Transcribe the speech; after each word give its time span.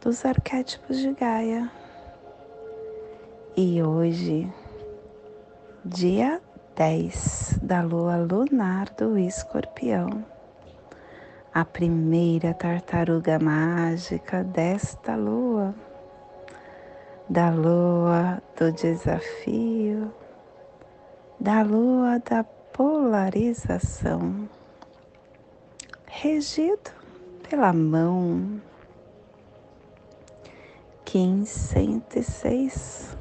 dos 0.00 0.24
arquétipos 0.24 0.98
de 0.98 1.12
Gaia. 1.12 1.70
E 3.54 3.82
hoje, 3.82 4.50
dia 5.84 6.40
10 6.74 7.58
da 7.62 7.82
lua 7.82 8.16
lunar 8.16 8.88
do 8.96 9.18
escorpião, 9.18 10.24
a 11.52 11.64
primeira 11.66 12.54
tartaruga 12.54 13.38
mágica 13.38 14.42
desta 14.42 15.14
lua, 15.16 15.74
da 17.28 17.50
lua 17.50 18.42
do 18.58 18.72
desafio, 18.72 20.10
da 21.38 21.60
lua 21.60 22.18
da 22.20 22.42
polarização, 22.72 24.48
regido 26.06 26.90
pela 27.46 27.72
mão 27.74 28.62
1506 31.12 33.18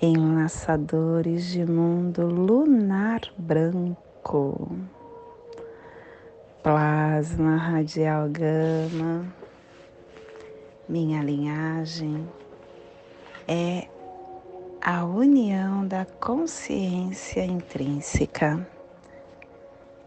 Enlaçadores 0.00 1.44
de 1.46 1.64
mundo 1.64 2.26
lunar 2.26 3.20
branco, 3.38 4.76
plasma 6.62 7.56
radial 7.56 8.28
gama. 8.28 9.32
Minha 10.88 11.22
linhagem 11.22 12.28
é 13.48 13.88
a 14.82 15.04
união 15.04 15.86
da 15.86 16.04
consciência 16.04 17.44
intrínseca. 17.44 18.66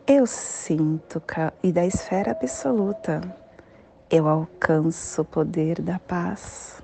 Eu 0.06 0.28
sinto 0.28 1.24
e 1.64 1.72
da 1.72 1.86
esfera 1.86 2.32
absoluta. 2.32 3.22
Eu 4.10 4.28
alcanço 4.28 5.22
o 5.22 5.26
poder 5.26 5.82
da 5.82 5.98
paz 5.98 6.77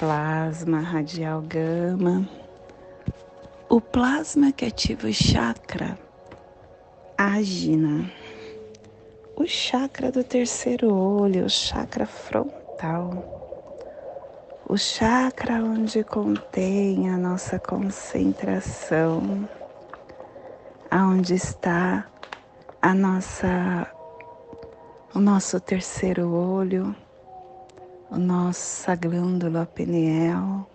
plasma 0.00 0.80
radial 0.80 1.42
gama. 1.42 2.26
O 3.68 3.82
plasma 3.82 4.50
que 4.50 4.64
ativa 4.64 5.06
o 5.06 5.12
chakra 5.12 5.98
ágina, 7.18 8.10
o 9.36 9.46
chakra 9.46 10.10
do 10.10 10.24
terceiro 10.24 10.90
olho, 10.90 11.44
o 11.44 11.50
chakra 11.50 12.06
frontal, 12.06 13.12
o 14.66 14.78
chakra 14.78 15.62
onde 15.62 16.02
contém 16.02 17.10
a 17.10 17.18
nossa 17.18 17.58
concentração, 17.58 19.46
aonde 20.90 21.34
está 21.34 22.08
a 22.80 22.94
nossa 22.94 23.86
o 25.14 25.20
nosso 25.20 25.60
terceiro 25.60 26.32
olho 26.32 26.96
nossa 28.18 28.96
glândula 28.96 29.66
pineal, 29.66 30.68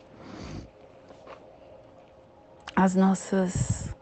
as 2.75 2.95
nossas 2.95 3.93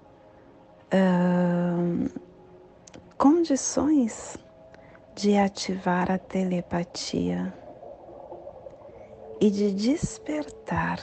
uh, 0.93 2.19
condições 3.17 4.37
de 5.15 5.35
ativar 5.37 6.11
a 6.11 6.17
telepatia 6.17 7.53
e 9.41 9.49
de 9.49 9.71
despertar 9.71 10.99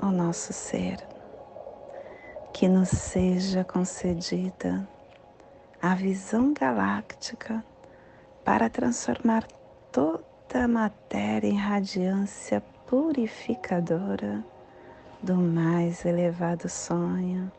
o 0.00 0.06
nosso 0.06 0.52
ser, 0.52 0.98
que 2.52 2.68
nos 2.68 2.88
seja 2.88 3.64
concedida 3.64 4.86
a 5.80 5.94
visão 5.94 6.52
galáctica 6.52 7.64
para 8.44 8.68
transformar 8.68 9.46
todo 9.90 10.31
da 10.52 10.68
matéria 10.68 11.48
em 11.48 11.56
radiância 11.56 12.62
purificadora 12.86 14.44
do 15.22 15.34
mais 15.34 16.04
elevado 16.04 16.68
sonho, 16.68 17.50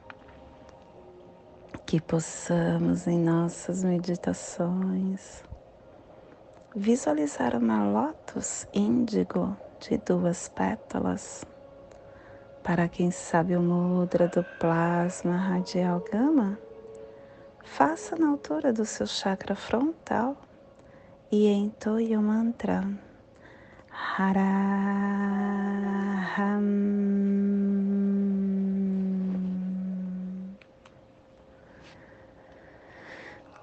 que 1.88 2.00
possamos 2.00 3.08
em 3.08 3.18
nossas 3.18 3.84
meditações 3.84 5.44
visualizar 6.76 7.56
uma 7.56 7.84
lótus 7.84 8.68
índigo 8.72 9.58
de 9.80 9.98
duas 9.98 10.48
pétalas. 10.50 11.44
Para 12.62 12.88
quem 12.88 13.10
sabe 13.10 13.58
o 13.58 13.62
mudra 13.62 14.28
do 14.28 14.44
plasma 14.60 15.36
radial 15.36 16.00
gama, 16.12 16.60
faça 17.64 18.16
na 18.16 18.30
altura 18.30 18.72
do 18.72 18.86
seu 18.86 19.08
chakra 19.08 19.56
frontal 19.56 20.38
e 21.34 21.48
entoie 21.48 22.16
o 22.16 22.22
mantra 22.22 22.88
Haraham. 23.90 24.54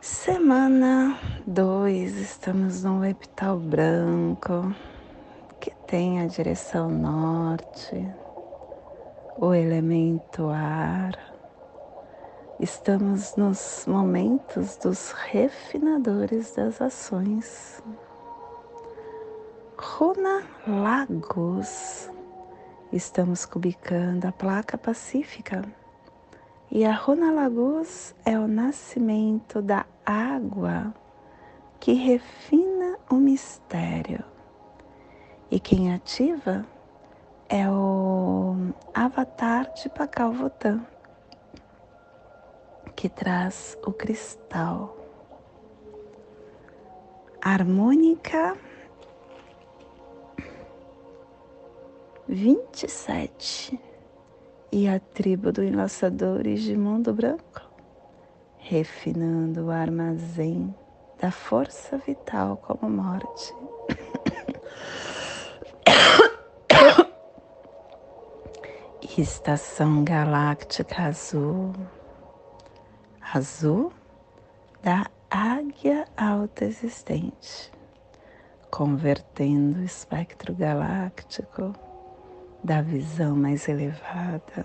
Semana 0.01 1.17
2, 1.47 2.17
estamos 2.17 2.83
no 2.83 3.05
epital 3.05 3.57
branco, 3.57 4.75
que 5.61 5.71
tem 5.87 6.21
a 6.21 6.27
direção 6.27 6.91
norte, 6.91 8.05
o 9.39 9.55
elemento 9.55 10.49
ar 10.49 11.30
Estamos 12.63 13.37
nos 13.37 13.87
momentos 13.87 14.77
dos 14.77 15.13
refinadores 15.13 16.53
das 16.53 16.79
ações. 16.83 17.83
Runa 19.79 20.43
Lagos. 20.67 22.11
Estamos 22.93 23.47
cubicando 23.47 24.29
a 24.29 24.33
placa 24.33 24.77
pacífica. 24.77 25.65
E 26.71 26.85
a 26.85 26.93
Runa 26.93 27.33
Lagos 27.33 28.15
é 28.27 28.39
o 28.39 28.47
nascimento 28.47 29.63
da 29.63 29.87
água 30.05 30.93
que 31.81 31.95
refina 31.95 32.99
o 33.11 33.15
mistério. 33.15 34.23
E 35.51 35.59
quem 35.59 35.95
ativa 35.95 36.67
é 37.49 37.67
o 37.71 38.55
avatar 38.93 39.73
de 39.73 39.89
Pacal 39.89 40.33
Votan 40.33 40.85
que 42.95 43.09
traz 43.09 43.77
o 43.85 43.93
cristal. 43.93 44.97
Harmônica 47.43 48.57
vinte 52.29 52.85
e 52.85 52.89
sete 52.89 53.81
e 54.71 54.89
a 54.89 55.01
tribo 55.01 55.51
do 55.51 55.65
enlaçadores 55.65 56.63
de 56.63 56.77
mundo 56.77 57.13
branco, 57.13 57.69
refinando 58.59 59.67
o 59.67 59.71
armazém 59.71 60.73
da 61.21 61.33
força 61.33 61.99
vital 61.99 62.57
como 62.59 62.89
morte. 62.89 63.53
Estação 69.19 70.05
Galáctica 70.05 71.03
Azul 71.03 71.73
azul 73.33 73.93
da 74.83 75.07
águia 75.31 76.05
alta 76.17 76.65
existente, 76.65 77.71
convertendo 78.71 79.79
o 79.79 79.85
espectro 79.85 80.53
galáctico 80.53 81.73
da 82.65 82.83
visão 82.83 83.37
mais 83.37 83.69
elevada 83.69 84.65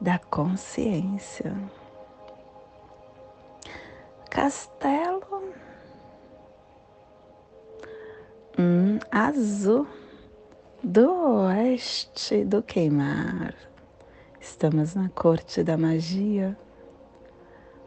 da 0.00 0.18
consciência. 0.18 1.54
Castelo 4.28 5.54
um 8.58 8.98
azul 9.10 9.86
do 10.82 11.44
oeste 11.44 12.44
do 12.44 12.60
queimar. 12.60 13.54
Estamos 14.40 14.94
na 14.94 15.08
corte 15.10 15.62
da 15.62 15.76
magia 15.76 16.56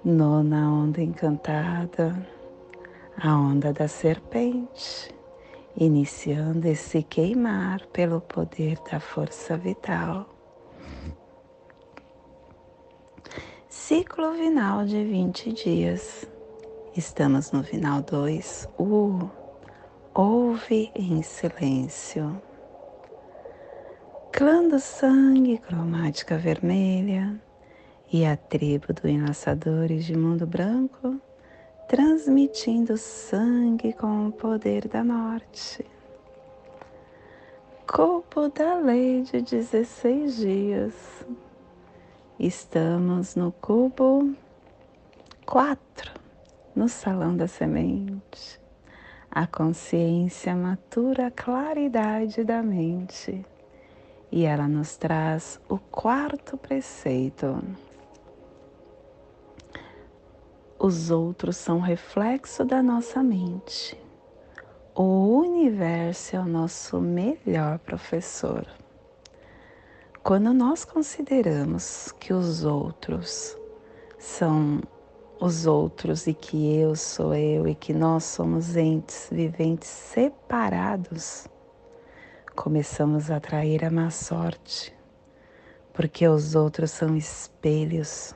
Nona 0.04 0.72
onda 0.72 1.02
encantada, 1.02 2.26
a 3.22 3.36
onda 3.36 3.74
da 3.74 3.86
serpente 3.86 5.14
iniciando 5.76 6.70
esse 6.70 7.04
queimar 7.04 7.86
pelo 7.88 8.22
poder 8.22 8.78
da 8.90 9.02
força 9.02 9.58
vital. 9.58 10.30
Ciclo 13.68 14.34
final 14.36 14.86
de 14.86 15.04
20 15.04 15.52
dias. 15.52 16.26
Estamos 16.96 17.52
no 17.52 17.62
final 17.62 18.02
2. 18.02 18.70
Uh, 18.80 19.30
ouve 20.14 20.90
em 20.96 21.22
silêncio. 21.22 22.42
Clã 24.32 24.66
do 24.66 24.80
sangue, 24.80 25.58
cromática 25.58 26.38
vermelha 26.38 27.38
e 28.12 28.26
a 28.26 28.36
tribo 28.36 28.92
do 28.94 29.08
enlaçadores 29.08 30.06
de 30.06 30.18
mundo 30.18 30.48
branco 30.48 31.22
transmitindo 31.88 32.98
sangue 32.98 33.94
com 33.94 34.28
o 34.28 34.32
poder 34.32 34.88
da 34.88 35.04
morte. 35.04 35.86
Corpo 37.88 38.50
da 38.50 38.76
lei 38.76 39.24
de 39.24 39.42
16 39.42 40.38
dias. 40.38 40.94
Estamos 42.40 43.36
no 43.36 43.52
cubo 43.52 44.36
4, 45.46 46.12
no 46.76 46.88
salão 46.88 47.36
da 47.36 47.48
semente. 47.48 48.60
A 49.32 49.46
consciência 49.48 50.56
matura 50.56 51.28
a 51.28 51.32
claridade 51.32 52.44
da 52.44 52.62
mente 52.62 53.46
e 54.32 54.46
ela 54.46 54.68
nos 54.68 54.96
traz 54.96 55.60
o 55.68 55.78
quarto 55.78 56.58
preceito 56.58 57.64
os 60.80 61.12
outros 61.12 61.58
são 61.58 61.82
reflexo 61.82 62.64
da 62.64 62.82
nossa 62.82 63.22
mente. 63.22 64.02
O 64.96 65.40
universo 65.40 66.38
é 66.38 66.40
o 66.40 66.46
nosso 66.46 67.02
melhor 67.02 67.80
professor. 67.80 68.66
Quando 70.24 70.54
nós 70.54 70.86
consideramos 70.86 72.14
que 72.18 72.34
os 72.34 72.64
outros 72.64 73.58
são 74.18 74.82
os 75.40 75.66
outros 75.66 76.28
e 76.28 76.34
que 76.34 76.78
eu 76.78 76.96
sou 76.96 77.34
eu 77.34 77.68
e 77.68 77.76
que 77.76 77.94
nós 77.94 78.24
somos 78.24 78.78
entes 78.78 79.28
viventes 79.30 79.90
separados, 79.90 81.46
começamos 82.56 83.30
a 83.30 83.36
atrair 83.38 83.84
a 83.84 83.90
má 83.90 84.10
sorte, 84.10 84.94
porque 85.94 86.28
os 86.28 86.56
outros 86.56 86.92
são 86.92 87.16
espelhos 87.16 88.34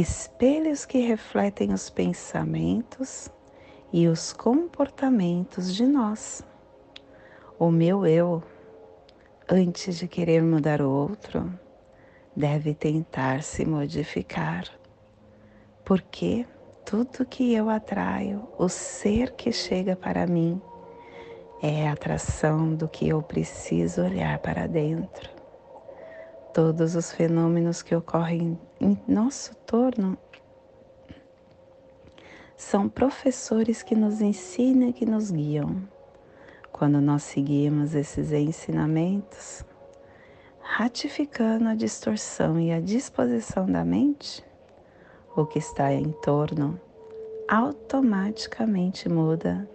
espelhos 0.00 0.84
que 0.84 0.98
refletem 0.98 1.72
os 1.72 1.88
pensamentos 1.88 3.30
e 3.90 4.06
os 4.06 4.30
comportamentos 4.30 5.74
de 5.74 5.86
nós. 5.86 6.44
O 7.58 7.70
meu 7.70 8.06
eu, 8.06 8.42
antes 9.48 9.96
de 9.96 10.06
querer 10.06 10.42
mudar 10.42 10.82
o 10.82 10.90
outro, 10.90 11.50
deve 12.36 12.74
tentar 12.74 13.42
se 13.42 13.64
modificar, 13.64 14.68
porque 15.82 16.44
tudo 16.84 17.24
que 17.24 17.54
eu 17.54 17.70
atraio, 17.70 18.46
o 18.58 18.68
ser 18.68 19.32
que 19.32 19.50
chega 19.50 19.96
para 19.96 20.26
mim, 20.26 20.60
é 21.62 21.88
a 21.88 21.92
atração 21.92 22.74
do 22.74 22.86
que 22.86 23.08
eu 23.08 23.22
preciso 23.22 24.02
olhar 24.02 24.38
para 24.40 24.66
dentro 24.66 25.35
todos 26.56 26.96
os 26.96 27.12
fenômenos 27.12 27.82
que 27.82 27.94
ocorrem 27.94 28.58
em 28.80 28.98
nosso 29.06 29.54
torno 29.66 30.16
são 32.56 32.88
professores 32.88 33.82
que 33.82 33.94
nos 33.94 34.22
ensinam 34.22 34.88
e 34.88 34.92
que 34.94 35.04
nos 35.04 35.30
guiam. 35.30 35.86
Quando 36.72 36.98
nós 36.98 37.24
seguimos 37.24 37.94
esses 37.94 38.32
ensinamentos, 38.32 39.66
ratificando 40.62 41.68
a 41.68 41.74
distorção 41.74 42.58
e 42.58 42.72
a 42.72 42.80
disposição 42.80 43.66
da 43.66 43.84
mente, 43.84 44.42
o 45.36 45.44
que 45.44 45.58
está 45.58 45.92
em 45.92 46.10
torno 46.10 46.80
automaticamente 47.46 49.10
muda 49.10 49.68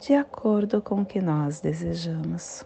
de 0.00 0.14
acordo 0.14 0.80
com 0.80 1.02
o 1.02 1.04
que 1.04 1.20
nós 1.20 1.60
desejamos. 1.60 2.64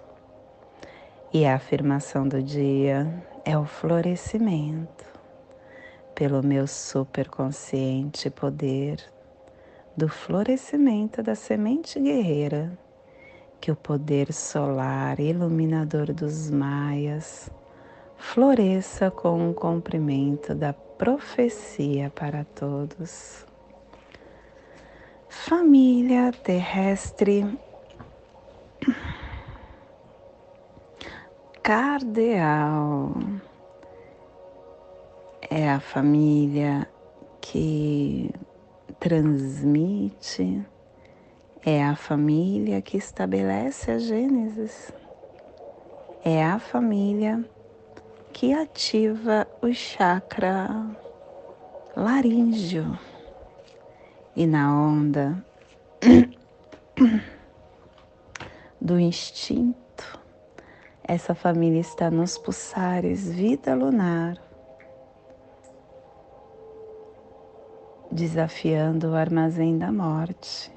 E 1.30 1.44
a 1.44 1.56
afirmação 1.56 2.26
do 2.26 2.42
dia 2.42 3.06
é 3.44 3.56
o 3.58 3.66
florescimento 3.66 5.04
pelo 6.14 6.42
meu 6.42 6.66
superconsciente 6.66 8.30
poder 8.30 8.98
do 9.94 10.08
florescimento 10.08 11.22
da 11.22 11.34
semente 11.34 12.00
guerreira 12.00 12.72
que 13.60 13.70
o 13.70 13.76
poder 13.76 14.32
solar 14.32 15.20
iluminador 15.20 16.14
dos 16.14 16.50
maias 16.50 17.50
floresça 18.16 19.10
com 19.10 19.50
o 19.50 19.54
cumprimento 19.54 20.54
da 20.54 20.72
profecia 20.72 22.08
para 22.08 22.44
todos. 22.44 23.44
Família 25.28 26.32
terrestre 26.32 27.44
cardeal. 31.68 33.12
É 35.50 35.68
a 35.68 35.78
família 35.78 36.88
que 37.42 38.30
transmite, 38.98 40.64
é 41.62 41.84
a 41.84 41.94
família 41.94 42.80
que 42.80 42.96
estabelece 42.96 43.90
a 43.90 43.98
Gênesis, 43.98 44.90
é 46.24 46.42
a 46.42 46.58
família 46.58 47.44
que 48.32 48.54
ativa 48.54 49.46
o 49.60 49.70
chakra 49.70 50.70
laríngeo. 51.94 52.98
E 54.34 54.46
na 54.46 54.74
onda 54.74 55.44
do 58.80 58.98
instinto 58.98 59.87
essa 61.08 61.34
família 61.34 61.80
está 61.80 62.10
nos 62.10 62.36
pulsares 62.36 63.32
vida 63.32 63.74
lunar, 63.74 64.36
desafiando 68.12 69.12
o 69.12 69.14
armazém 69.14 69.78
da 69.78 69.90
morte, 69.90 70.70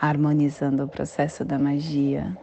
harmonizando 0.00 0.84
o 0.84 0.88
processo 0.88 1.44
da 1.44 1.58
magia 1.58 2.34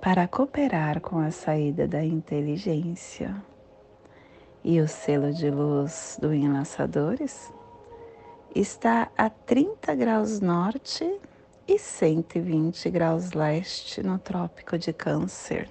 para 0.00 0.26
cooperar 0.26 1.00
com 1.00 1.20
a 1.20 1.30
saída 1.30 1.86
da 1.86 2.04
inteligência. 2.04 3.32
E 4.64 4.80
o 4.80 4.88
selo 4.88 5.32
de 5.32 5.50
luz 5.50 6.18
do 6.20 6.34
Enlaçadores 6.34 7.52
está 8.56 9.08
a 9.16 9.30
30 9.30 9.94
graus 9.94 10.40
norte 10.40 11.20
e 11.70 11.78
120 11.78 12.90
graus 12.90 13.30
leste 13.30 14.02
no 14.02 14.18
Trópico 14.18 14.76
de 14.76 14.92
Câncer. 14.92 15.68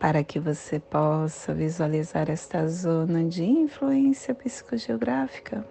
Para 0.00 0.24
que 0.24 0.40
você 0.40 0.80
possa 0.80 1.52
visualizar 1.52 2.30
esta 2.30 2.66
zona 2.66 3.24
de 3.24 3.44
influência 3.44 4.34
psicogeográfica, 4.34 5.68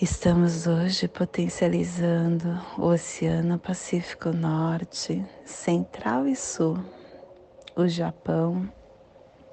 estamos 0.00 0.68
hoje 0.68 1.08
potencializando 1.08 2.56
o 2.78 2.84
Oceano 2.86 3.58
Pacífico 3.58 4.30
Norte, 4.30 5.26
Central 5.44 6.28
e 6.28 6.36
Sul, 6.36 6.78
o 7.74 7.88
Japão, 7.88 8.72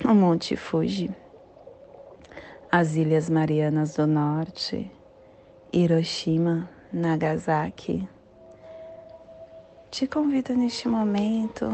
o 0.06 0.14
Monte 0.14 0.56
Fuji, 0.56 1.10
as 2.72 2.96
Ilhas 2.96 3.28
Marianas 3.28 3.96
do 3.96 4.06
Norte, 4.06 4.92
Hiroshima, 5.74 6.70
Nagasaki. 6.92 8.10
Te 9.92 10.08
convido 10.08 10.56
neste 10.56 10.88
momento 10.88 11.68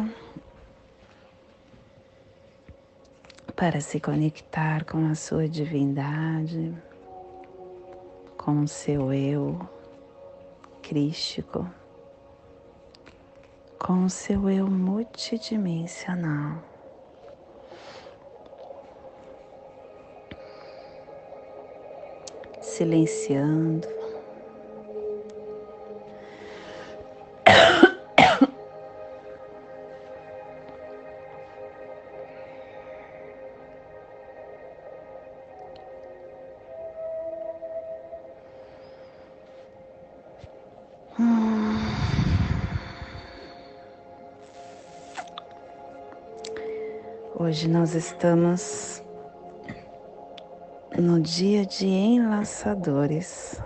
para 3.56 3.80
se 3.80 4.02
conectar 4.02 4.84
com 4.84 5.10
a 5.10 5.16
sua 5.16 5.48
divindade, 5.48 6.76
com 8.38 8.64
o 8.64 8.68
seu 8.68 9.14
eu 9.14 9.58
crístico, 10.82 11.66
com 13.80 14.04
o 14.04 14.10
seu 14.10 14.50
eu 14.50 14.68
multidimensional. 14.68 16.62
Silenciando 22.60 24.05
Hoje 47.46 47.68
nós 47.68 47.94
estamos 47.94 49.04
no 50.98 51.22
dia 51.22 51.64
de 51.64 51.86
enlaçadores. 51.86 53.62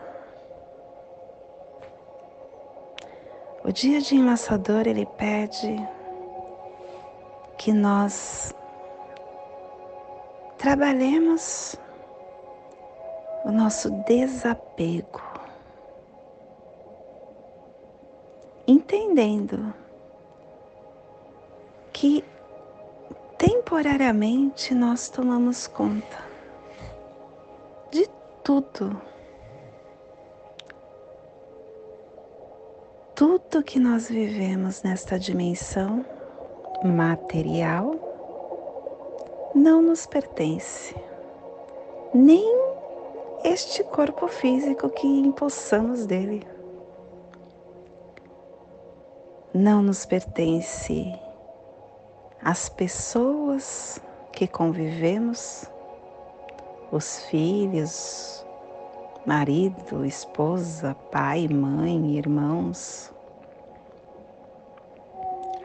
O 3.63 3.71
dia 3.71 4.01
de 4.01 4.17
enlaçador 4.17 4.85
ele 4.85 5.05
pede 5.17 5.77
que 7.57 7.71
nós 7.71 8.53
trabalhemos 10.57 11.77
o 13.45 13.51
nosso 13.53 13.89
desapego, 14.03 15.21
entendendo 18.67 19.73
temporariamente 23.69 24.73
nós 24.73 25.09
tomamos 25.09 25.67
conta 25.67 26.17
de 27.91 28.09
tudo. 28.43 28.99
Tudo 33.13 33.61
que 33.61 33.79
nós 33.79 34.09
vivemos 34.09 34.81
nesta 34.81 35.19
dimensão 35.19 36.03
material 36.83 37.93
não 39.53 39.83
nos 39.83 40.07
pertence, 40.07 40.95
nem 42.11 42.43
este 43.43 43.83
corpo 43.83 44.27
físico 44.27 44.89
que 44.89 45.05
impulsamos 45.05 46.07
dele. 46.07 46.41
Não 49.53 49.83
nos 49.83 50.07
pertence 50.07 51.13
as 52.41 52.69
pessoas 52.69 53.48
que 54.31 54.47
convivemos, 54.47 55.69
os 56.91 57.25
filhos, 57.25 58.45
marido, 59.25 60.05
esposa, 60.05 60.95
pai, 61.11 61.47
mãe, 61.47 62.17
irmãos, 62.17 63.13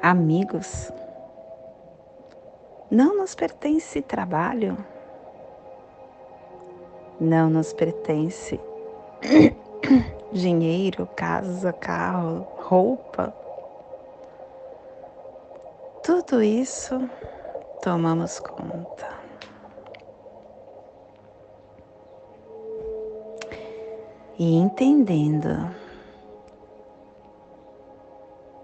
amigos. 0.02 0.92
Não 2.90 3.16
nos 3.16 3.34
pertence 3.34 4.02
trabalho, 4.02 4.76
não 7.20 7.48
nos 7.48 7.72
pertence 7.72 8.60
dinheiro, 10.32 11.08
casa, 11.16 11.72
carro, 11.72 12.46
roupa. 12.58 13.34
Tudo 16.02 16.42
isso 16.42 17.08
tomamos 17.84 18.40
conta. 18.40 19.06
E 24.38 24.54
entendendo 24.56 25.70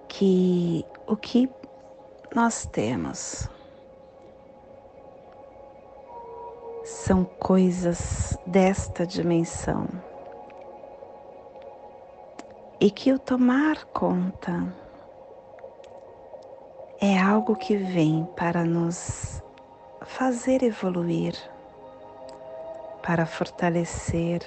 que 0.09 0.87
o 1.07 1.15
que 1.19 1.50
nós 2.35 2.65
temos 2.65 3.47
são 6.83 7.23
coisas 7.23 8.39
desta 8.47 9.07
dimensão 9.07 9.87
e 12.81 12.91
que 12.91 13.12
o 13.12 13.19
tomar 13.19 13.85
conta 13.93 14.79
é 17.00 17.19
algo 17.19 17.57
que 17.57 17.76
vem 17.76 18.28
para 18.37 18.62
nos 18.62 19.42
fazer 20.02 20.62
evoluir, 20.62 21.35
para 23.02 23.25
fortalecer 23.25 24.42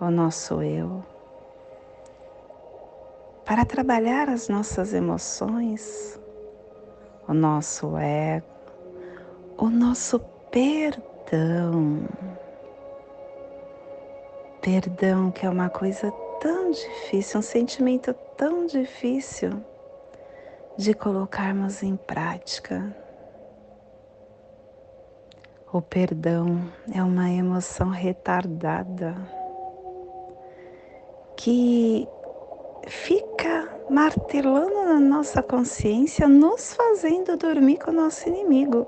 o 0.00 0.08
nosso 0.08 0.62
eu, 0.62 1.04
para 3.44 3.64
trabalhar 3.64 4.28
as 4.28 4.48
nossas 4.48 4.94
emoções, 4.94 6.18
o 7.26 7.34
nosso 7.34 7.96
ego, 7.98 8.46
o 9.58 9.68
nosso 9.68 10.20
perdão. 10.52 12.04
Perdão 14.62 15.32
que 15.32 15.44
é 15.44 15.50
uma 15.50 15.68
coisa 15.68 16.12
tão 16.40 16.70
difícil, 16.70 17.40
um 17.40 17.42
sentimento 17.42 18.14
tão 18.36 18.64
difícil 18.64 19.60
de 20.76 20.92
colocarmos 20.94 21.82
em 21.82 21.96
prática. 21.96 22.94
O 25.72 25.80
perdão 25.80 26.70
é 26.92 27.02
uma 27.02 27.30
emoção 27.30 27.90
retardada 27.90 29.16
que 31.36 32.08
fica 32.86 33.68
martelando 33.90 34.84
na 34.84 35.00
nossa 35.00 35.42
consciência, 35.42 36.28
nos 36.28 36.74
fazendo 36.74 37.36
dormir 37.36 37.78
com 37.78 37.90
o 37.90 37.94
nosso 37.94 38.28
inimigo. 38.28 38.86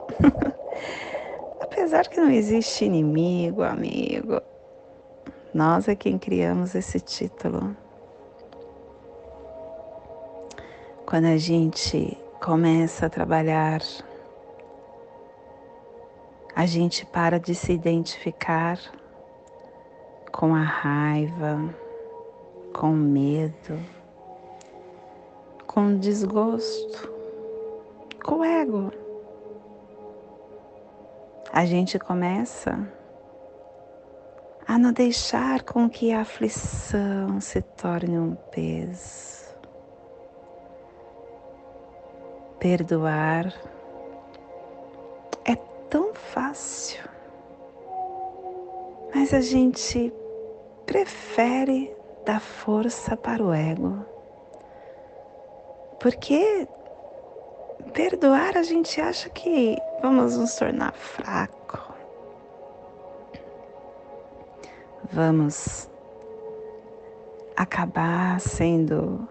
Apesar 1.60 2.08
que 2.08 2.20
não 2.20 2.30
existe 2.30 2.84
inimigo, 2.84 3.62
amigo, 3.62 4.40
nós 5.52 5.88
é 5.88 5.94
quem 5.94 6.18
criamos 6.18 6.74
esse 6.74 7.00
título. 7.00 7.76
Quando 11.06 11.26
a 11.26 11.36
gente 11.36 12.18
começa 12.44 13.06
a 13.06 13.08
trabalhar, 13.08 13.80
a 16.52 16.66
gente 16.66 17.06
para 17.06 17.38
de 17.38 17.54
se 17.54 17.72
identificar 17.72 18.76
com 20.32 20.52
a 20.52 20.64
raiva, 20.64 21.72
com 22.74 22.90
medo, 22.90 23.78
com 25.64 25.96
desgosto, 25.96 27.08
com 28.24 28.40
o 28.40 28.44
ego. 28.44 28.90
A 31.52 31.64
gente 31.64 32.00
começa 32.00 32.92
a 34.66 34.76
não 34.76 34.92
deixar 34.92 35.62
com 35.62 35.88
que 35.88 36.12
a 36.12 36.22
aflição 36.22 37.40
se 37.40 37.62
torne 37.62 38.18
um 38.18 38.34
peso 38.50 39.35
Perdoar 42.68 43.54
é 45.44 45.54
tão 45.88 46.12
fácil, 46.12 47.00
mas 49.14 49.32
a 49.32 49.40
gente 49.40 50.12
prefere 50.84 51.96
dar 52.24 52.40
força 52.40 53.16
para 53.16 53.40
o 53.40 53.54
ego, 53.54 54.04
porque 56.00 56.66
perdoar 57.92 58.56
a 58.56 58.64
gente 58.64 59.00
acha 59.00 59.30
que 59.30 59.78
vamos 60.02 60.36
nos 60.36 60.56
tornar 60.56 60.92
fraco, 60.92 61.94
vamos 65.12 65.88
acabar 67.56 68.40
sendo 68.40 69.28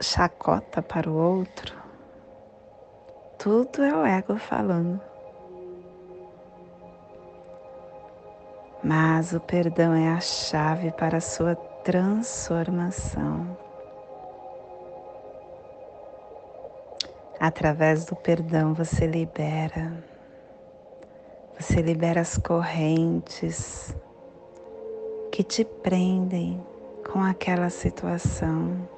chacota 0.00 0.80
para 0.80 1.10
o 1.10 1.14
outro, 1.14 1.81
tudo 3.42 3.82
é 3.82 3.92
o 3.92 4.06
ego 4.06 4.36
falando. 4.36 5.00
Mas 8.84 9.32
o 9.32 9.40
perdão 9.40 9.94
é 9.94 10.10
a 10.10 10.20
chave 10.20 10.92
para 10.92 11.16
a 11.16 11.20
sua 11.20 11.56
transformação. 11.56 13.58
Através 17.40 18.04
do 18.04 18.14
perdão 18.14 18.74
você 18.74 19.08
libera, 19.08 19.92
você 21.58 21.82
libera 21.82 22.20
as 22.20 22.38
correntes 22.38 23.92
que 25.32 25.42
te 25.42 25.64
prendem 25.64 26.64
com 27.12 27.20
aquela 27.20 27.70
situação 27.70 28.88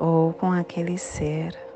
ou 0.00 0.32
com 0.32 0.50
aquele 0.50 0.98
ser. 0.98 1.71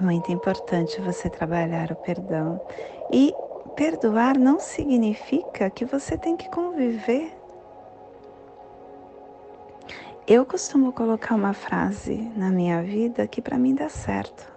É 0.00 0.02
muito 0.02 0.32
importante 0.32 0.98
você 0.98 1.28
trabalhar 1.28 1.92
o 1.92 1.96
perdão. 1.96 2.58
E 3.12 3.34
perdoar 3.76 4.38
não 4.38 4.58
significa 4.58 5.68
que 5.68 5.84
você 5.84 6.16
tem 6.16 6.38
que 6.38 6.48
conviver. 6.48 7.30
Eu 10.26 10.46
costumo 10.46 10.90
colocar 10.90 11.34
uma 11.34 11.52
frase 11.52 12.16
na 12.34 12.48
minha 12.48 12.82
vida 12.82 13.26
que 13.26 13.42
para 13.42 13.58
mim 13.58 13.74
dá 13.74 13.90
certo. 13.90 14.50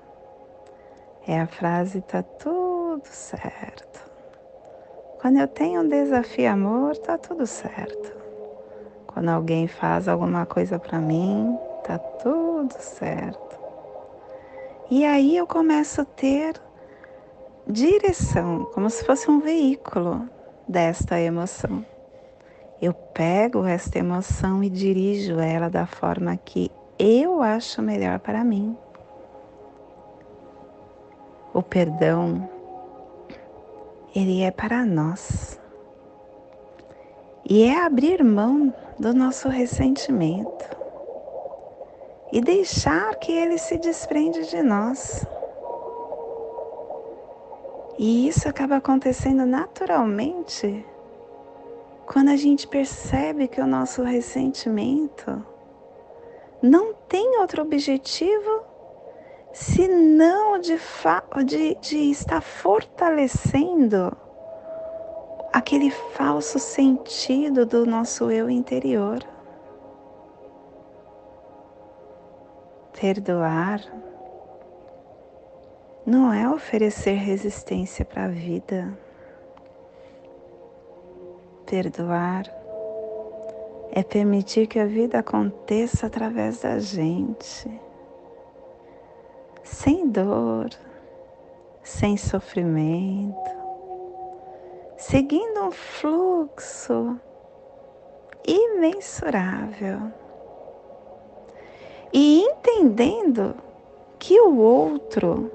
É 1.27 1.41
a 1.41 1.47
frase 1.47 2.00
tá 2.00 2.23
tudo 2.23 3.05
certo. 3.05 4.00
Quando 5.19 5.39
eu 5.39 5.47
tenho 5.50 5.81
um 5.81 5.88
desafio 5.89 6.50
amor, 6.50 6.95
tá 7.00 7.17
tudo 7.17 7.45
certo. 7.45 8.15
Quando 9.07 9.27
alguém 9.27 9.67
faz 9.67 10.07
alguma 10.07 10.45
coisa 10.45 10.79
para 10.79 11.00
mim, 11.00 11.57
tá 11.83 11.97
tudo 11.97 12.73
certo. 12.79 13.52
E 14.91 15.05
aí 15.05 15.37
eu 15.37 15.47
começo 15.47 16.01
a 16.01 16.05
ter 16.05 16.61
direção, 17.67 18.65
como 18.73 18.89
se 18.89 19.03
fosse 19.05 19.29
um 19.31 19.39
veículo 19.39 20.27
desta 20.67 21.19
emoção. 21.19 21.85
Eu 22.81 22.93
pego 22.93 23.65
esta 23.65 23.97
emoção 23.97 24.63
e 24.63 24.69
dirijo 24.69 25.39
ela 25.39 25.69
da 25.69 25.85
forma 25.85 26.35
que 26.35 26.69
eu 26.99 27.41
acho 27.41 27.81
melhor 27.81 28.19
para 28.19 28.43
mim. 28.43 28.77
O 31.53 31.61
perdão, 31.61 32.49
ele 34.13 34.41
é 34.41 34.51
para 34.51 34.85
nós. 34.85 35.59
E 37.49 37.63
é 37.63 37.83
abrir 37.83 38.23
mão 38.23 38.73
do 38.99 39.13
nosso 39.13 39.47
ressentimento 39.47 40.82
e 42.33 42.41
deixar 42.41 43.13
que 43.17 43.31
ele 43.31 43.59
se 43.59 43.77
desprende 43.77 44.49
de 44.49 44.63
nós. 44.63 45.23
E 47.95 48.27
isso 48.27 48.49
acaba 48.49 48.77
acontecendo 48.77 49.45
naturalmente 49.45 50.83
quando 52.07 52.29
a 52.29 52.35
gente 52.35 52.67
percebe 52.67 53.47
que 53.47 53.61
o 53.61 53.67
nosso 53.67 54.01
ressentimento 54.01 55.45
não 56.59 56.95
tem 57.07 57.37
outro 57.39 57.61
objetivo 57.61 58.63
senão 59.53 60.57
de, 60.57 60.75
de, 61.45 61.75
de 61.75 61.97
estar 62.09 62.41
fortalecendo 62.41 64.11
aquele 65.53 65.91
falso 65.91 66.57
sentido 66.57 67.63
do 67.63 67.85
nosso 67.85 68.31
eu 68.31 68.49
interior. 68.49 69.32
Perdoar 73.00 73.81
não 76.05 76.31
é 76.31 76.47
oferecer 76.50 77.13
resistência 77.13 78.05
para 78.05 78.25
a 78.25 78.27
vida. 78.27 78.97
Perdoar 81.65 82.43
é 83.91 84.03
permitir 84.03 84.67
que 84.67 84.79
a 84.79 84.85
vida 84.85 85.19
aconteça 85.19 86.07
através 86.07 86.62
da 86.62 86.79
gente, 86.79 87.69
sem 89.63 90.07
dor, 90.09 90.69
sem 91.83 92.15
sofrimento, 92.15 93.51
seguindo 94.98 95.63
um 95.63 95.72
fluxo 95.72 97.20
imensurável 98.46 100.23
e 102.13 102.41
entendendo 102.41 103.55
que 104.19 104.39
o 104.39 104.57
outro 104.57 105.51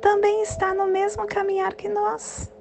também 0.00 0.42
está 0.42 0.74
no 0.74 0.86
mesmo 0.86 1.26
caminhar 1.26 1.74
que 1.74 1.88
nós 1.88 2.52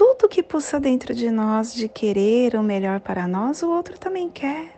tudo 0.00 0.30
que 0.30 0.42
pulsa 0.42 0.80
dentro 0.80 1.14
de 1.14 1.30
nós 1.30 1.74
de 1.74 1.86
querer 1.86 2.54
o 2.54 2.62
melhor 2.62 3.00
para 3.00 3.28
nós, 3.28 3.62
o 3.62 3.68
outro 3.68 3.98
também 3.98 4.30
quer. 4.30 4.70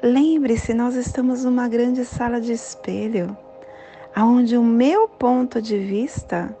Lembre-se, 0.00 0.72
nós 0.72 0.94
estamos 0.94 1.44
numa 1.44 1.66
grande 1.66 2.04
sala 2.04 2.40
de 2.40 2.52
espelho, 2.52 3.36
onde 4.16 4.56
o 4.56 4.62
meu 4.62 5.08
ponto 5.08 5.60
de 5.60 5.76
vista 5.76 6.56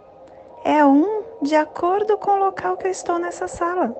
é 0.64 0.84
um 0.84 1.22
de 1.40 1.54
acordo 1.54 2.18
com 2.18 2.32
o 2.32 2.38
local 2.40 2.76
que 2.76 2.88
eu 2.88 2.90
estou 2.90 3.20
nessa 3.20 3.46
sala. 3.46 3.94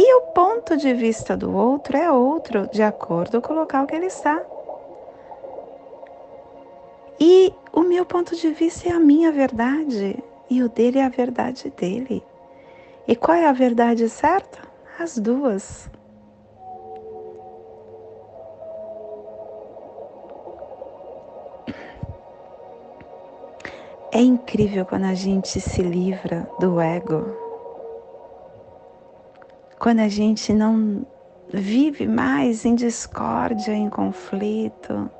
E 0.00 0.14
o 0.14 0.20
ponto 0.32 0.76
de 0.76 0.94
vista 0.94 1.36
do 1.36 1.52
outro 1.52 1.96
é 1.96 2.08
outro, 2.08 2.68
de 2.68 2.84
acordo 2.84 3.42
com 3.42 3.52
o 3.52 3.56
local 3.56 3.84
que 3.84 3.96
ele 3.96 4.06
está. 4.06 4.40
E 7.18 7.52
o 7.72 7.80
meu 7.80 8.06
ponto 8.06 8.36
de 8.36 8.48
vista 8.50 8.88
é 8.88 8.92
a 8.92 9.00
minha 9.00 9.32
verdade, 9.32 10.22
e 10.48 10.62
o 10.62 10.68
dele 10.68 11.00
é 11.00 11.04
a 11.04 11.08
verdade 11.08 11.68
dele. 11.76 12.22
E 13.08 13.16
qual 13.16 13.36
é 13.36 13.48
a 13.48 13.52
verdade 13.52 14.08
certa? 14.08 14.60
As 15.00 15.18
duas. 15.18 15.90
É 24.12 24.20
incrível 24.20 24.86
quando 24.86 25.06
a 25.06 25.14
gente 25.14 25.60
se 25.60 25.82
livra 25.82 26.48
do 26.60 26.80
ego, 26.80 27.47
quando 29.78 30.00
a 30.00 30.08
gente 30.08 30.52
não 30.52 31.06
vive 31.52 32.06
mais 32.06 32.64
em 32.64 32.74
discórdia, 32.74 33.72
em 33.72 33.88
conflito. 33.88 35.10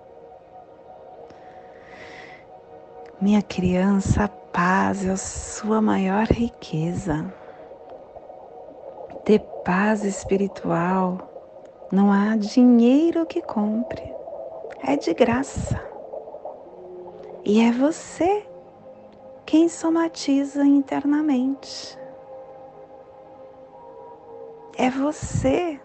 Minha 3.20 3.42
criança, 3.42 4.24
a 4.24 4.28
paz 4.28 5.04
é 5.04 5.10
a 5.10 5.16
sua 5.16 5.80
maior 5.80 6.26
riqueza 6.26 7.32
ter 9.28 9.40
paz 9.62 10.04
espiritual, 10.04 11.20
não 11.92 12.10
há 12.10 12.34
dinheiro 12.34 13.26
que 13.26 13.42
compre, 13.42 14.10
é 14.82 14.96
de 14.96 15.12
graça. 15.12 15.78
E 17.44 17.60
é 17.60 17.70
você 17.70 18.42
quem 19.44 19.68
somatiza 19.68 20.64
internamente. 20.64 21.97
É 24.80 24.88
você 24.88 25.80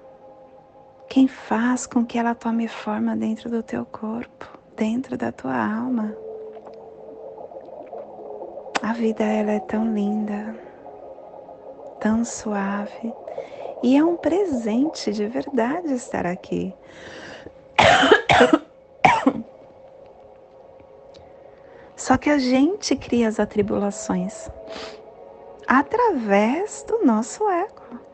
quem 1.09 1.27
faz 1.27 1.87
com 1.87 2.05
que 2.05 2.19
ela 2.19 2.35
tome 2.35 2.67
forma 2.67 3.15
dentro 3.15 3.49
do 3.49 3.63
teu 3.63 3.87
corpo, 3.87 4.47
dentro 4.77 5.17
da 5.17 5.31
tua 5.31 5.57
alma. 5.57 6.15
A 8.83 8.93
vida 8.93 9.23
ela 9.23 9.53
é 9.53 9.59
tão 9.61 9.91
linda, 9.91 10.55
tão 11.99 12.23
suave 12.23 13.11
e 13.81 13.97
é 13.97 14.05
um 14.05 14.15
presente 14.15 15.11
de 15.11 15.25
verdade 15.25 15.91
estar 15.95 16.27
aqui. 16.27 16.71
Só 21.97 22.15
que 22.15 22.29
a 22.29 22.37
gente 22.37 22.95
cria 22.95 23.27
as 23.27 23.39
atribulações 23.39 24.51
através 25.67 26.85
do 26.87 27.03
nosso 27.03 27.49
ego. 27.49 28.12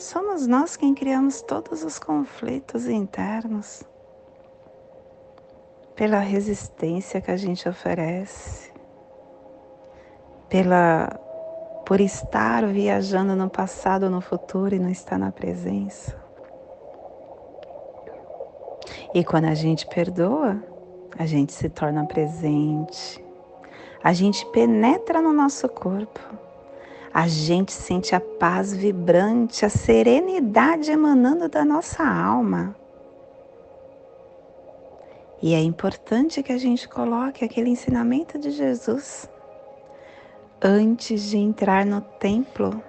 Somos 0.00 0.46
nós 0.46 0.78
quem 0.78 0.94
criamos 0.94 1.42
todos 1.42 1.84
os 1.84 1.98
conflitos 1.98 2.88
internos 2.88 3.84
pela 5.94 6.20
resistência 6.20 7.20
que 7.20 7.30
a 7.30 7.36
gente 7.36 7.68
oferece, 7.68 8.72
pela 10.48 11.06
por 11.84 12.00
estar 12.00 12.66
viajando 12.66 13.36
no 13.36 13.50
passado 13.50 14.08
no 14.08 14.22
futuro 14.22 14.74
e 14.74 14.78
não 14.78 14.88
estar 14.88 15.18
na 15.18 15.30
presença. 15.30 16.18
E 19.12 19.22
quando 19.22 19.44
a 19.44 19.54
gente 19.54 19.86
perdoa, 19.86 20.64
a 21.18 21.26
gente 21.26 21.52
se 21.52 21.68
torna 21.68 22.06
presente, 22.06 23.22
a 24.02 24.14
gente 24.14 24.46
penetra 24.46 25.20
no 25.20 25.34
nosso 25.34 25.68
corpo, 25.68 26.20
a 27.12 27.26
gente 27.26 27.72
sente 27.72 28.14
a 28.14 28.20
paz 28.20 28.72
vibrante, 28.72 29.64
a 29.64 29.68
serenidade 29.68 30.90
emanando 30.90 31.48
da 31.48 31.64
nossa 31.64 32.04
alma. 32.04 32.76
E 35.42 35.54
é 35.54 35.60
importante 35.60 36.42
que 36.42 36.52
a 36.52 36.58
gente 36.58 36.88
coloque 36.88 37.44
aquele 37.44 37.70
ensinamento 37.70 38.38
de 38.38 38.50
Jesus 38.50 39.28
antes 40.62 41.22
de 41.22 41.38
entrar 41.38 41.86
no 41.86 42.00
templo, 42.00 42.82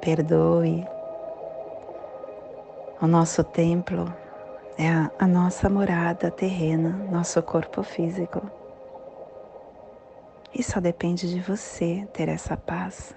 perdoe. 0.00 0.86
O 3.00 3.06
nosso 3.06 3.42
templo 3.42 4.12
é 4.78 4.88
a, 5.18 5.26
nossa 5.26 5.70
morada 5.70 6.30
terrena, 6.30 6.90
nosso 7.10 7.42
corpo 7.42 7.82
físico. 7.82 8.42
E 10.54 10.62
só 10.62 10.80
depende 10.80 11.30
de 11.30 11.40
você 11.40 12.06
ter 12.12 12.28
essa 12.28 12.56
paz. 12.56 13.14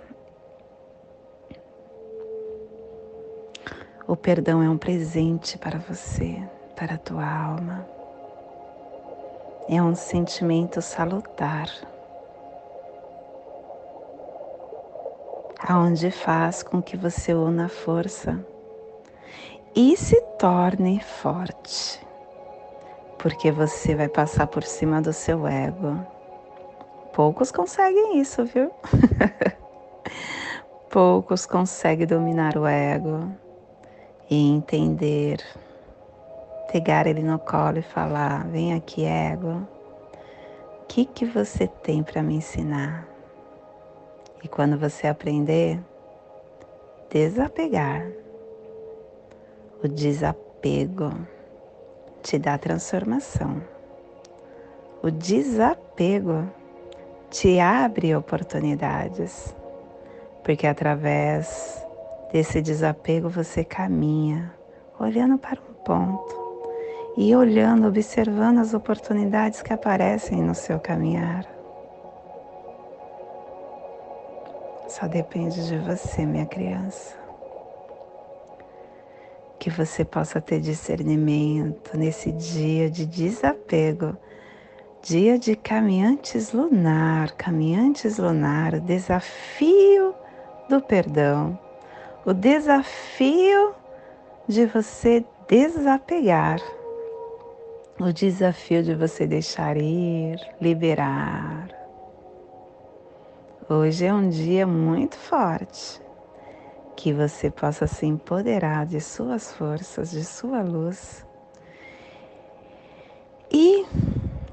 O 4.09 4.15
perdão 4.15 4.63
é 4.63 4.67
um 4.67 4.75
presente 4.75 5.55
para 5.55 5.77
você, 5.77 6.41
para 6.75 6.95
a 6.95 6.97
tua 6.97 7.23
alma. 7.23 7.87
É 9.69 9.79
um 9.83 9.93
sentimento 9.93 10.81
salutar 10.81 11.69
aonde 15.59 16.09
faz 16.09 16.63
com 16.63 16.81
que 16.81 16.97
você 16.97 17.35
una 17.35 17.67
a 17.67 17.69
força 17.69 18.43
e 19.75 19.95
se 19.95 20.19
torne 20.39 20.99
forte, 21.01 22.03
porque 23.19 23.51
você 23.51 23.93
vai 23.93 24.09
passar 24.09 24.47
por 24.47 24.63
cima 24.63 25.03
do 25.03 25.13
seu 25.13 25.45
ego. 25.45 26.03
Poucos 27.13 27.51
conseguem 27.51 28.19
isso, 28.19 28.43
viu? 28.43 28.71
Poucos 30.89 31.45
conseguem 31.45 32.07
dominar 32.07 32.57
o 32.57 32.65
ego 32.65 33.48
e 34.29 34.49
entender 34.49 35.43
pegar 36.71 37.07
ele 37.07 37.21
no 37.21 37.39
colo 37.39 37.79
e 37.79 37.81
falar: 37.81 38.47
Vem 38.47 38.73
aqui, 38.73 39.05
ego. 39.05 39.67
O 40.81 40.85
que, 40.87 41.05
que 41.05 41.25
você 41.25 41.67
tem 41.67 42.01
para 42.01 42.23
me 42.23 42.35
ensinar? 42.35 43.07
E 44.43 44.47
quando 44.47 44.77
você 44.77 45.07
aprender, 45.07 45.79
desapegar. 47.09 48.07
O 49.83 49.87
desapego 49.87 51.13
te 52.21 52.37
dá 52.37 52.57
transformação. 52.57 53.61
O 55.01 55.09
desapego 55.09 56.49
te 57.29 57.59
abre 57.59 58.15
oportunidades, 58.15 59.55
porque 60.43 60.67
através 60.67 61.85
desse 62.31 62.61
desapego 62.61 63.29
você 63.29 63.63
caminha 63.63 64.53
olhando 64.99 65.37
para 65.37 65.59
um 65.61 65.73
ponto 65.83 66.49
e 67.17 67.35
olhando, 67.35 67.87
observando 67.87 68.59
as 68.59 68.73
oportunidades 68.73 69.61
que 69.61 69.73
aparecem 69.73 70.41
no 70.41 70.53
seu 70.53 70.79
caminhar. 70.79 71.45
Só 74.87 75.07
depende 75.07 75.67
de 75.67 75.77
você, 75.77 76.25
minha 76.25 76.45
criança. 76.45 77.15
Que 79.59 79.69
você 79.69 80.05
possa 80.05 80.39
ter 80.39 80.59
discernimento 80.59 81.97
nesse 81.97 82.31
dia 82.31 82.89
de 82.89 83.05
desapego, 83.05 84.17
dia 85.01 85.37
de 85.37 85.55
caminhantes 85.55 86.53
lunar, 86.53 87.31
caminhantes 87.33 88.17
lunar, 88.17 88.79
desafio 88.79 90.15
do 90.69 90.81
perdão, 90.81 91.59
o 92.29 92.33
desafio 92.33 93.73
de 94.47 94.67
você 94.67 95.25
desapegar, 95.47 96.59
o 97.99 98.13
desafio 98.13 98.83
de 98.83 98.93
você 98.93 99.25
deixar 99.25 99.75
ir, 99.77 100.39
liberar. 100.61 101.69
Hoje 103.67 104.05
é 104.05 104.13
um 104.13 104.29
dia 104.29 104.67
muito 104.67 105.17
forte. 105.17 105.99
Que 106.95 107.11
você 107.11 107.49
possa 107.49 107.87
se 107.87 108.05
empoderar 108.05 108.85
de 108.85 109.01
suas 109.01 109.51
forças, 109.51 110.11
de 110.11 110.23
sua 110.23 110.61
luz 110.61 111.25
e 113.51 113.87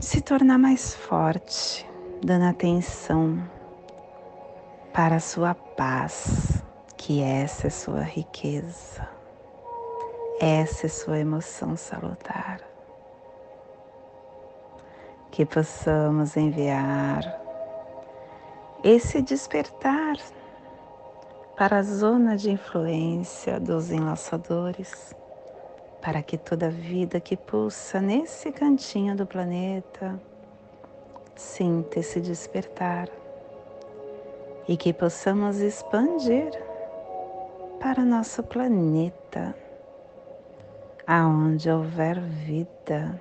se 0.01 0.23
tornar 0.23 0.57
mais 0.57 0.95
forte, 0.95 1.87
dando 2.25 2.47
atenção 2.47 3.39
para 4.95 5.17
a 5.17 5.21
sua 5.21 5.55
paz, 5.55 6.56
que 7.07 7.23
essa 7.23 7.69
é 7.69 7.71
sua 7.71 8.01
riqueza. 8.01 9.09
Essa 10.41 10.87
é 10.87 10.89
sua 10.89 11.21
emoção 11.21 11.77
salutar. 11.77 12.61
Que 15.31 15.47
possamos 15.47 16.37
enviar 16.37 17.23
esse 18.83 19.23
despertar 19.23 20.17
para 21.57 21.79
a 21.79 21.83
zona 21.85 22.37
de 22.37 22.51
influência 22.51 23.61
dos 23.61 23.93
enlaçadores, 23.93 25.15
para 26.03 26.21
que 26.25 26.37
toda 26.37 26.69
vida 26.69 27.21
que 27.21 27.37
pulsa 27.37 28.01
nesse 28.01 28.51
cantinho 28.51 29.17
do 29.17 29.25
planeta 29.25 30.21
sinta 31.37 32.01
esse 32.01 32.21
despertar 32.21 33.09
e 34.67 34.77
que 34.77 34.93
possamos 34.93 35.61
expandir 35.61 36.66
para 37.81 38.05
nosso 38.05 38.43
planeta 38.43 39.55
aonde 41.07 41.71
houver 41.71 42.21
vida, 42.21 43.21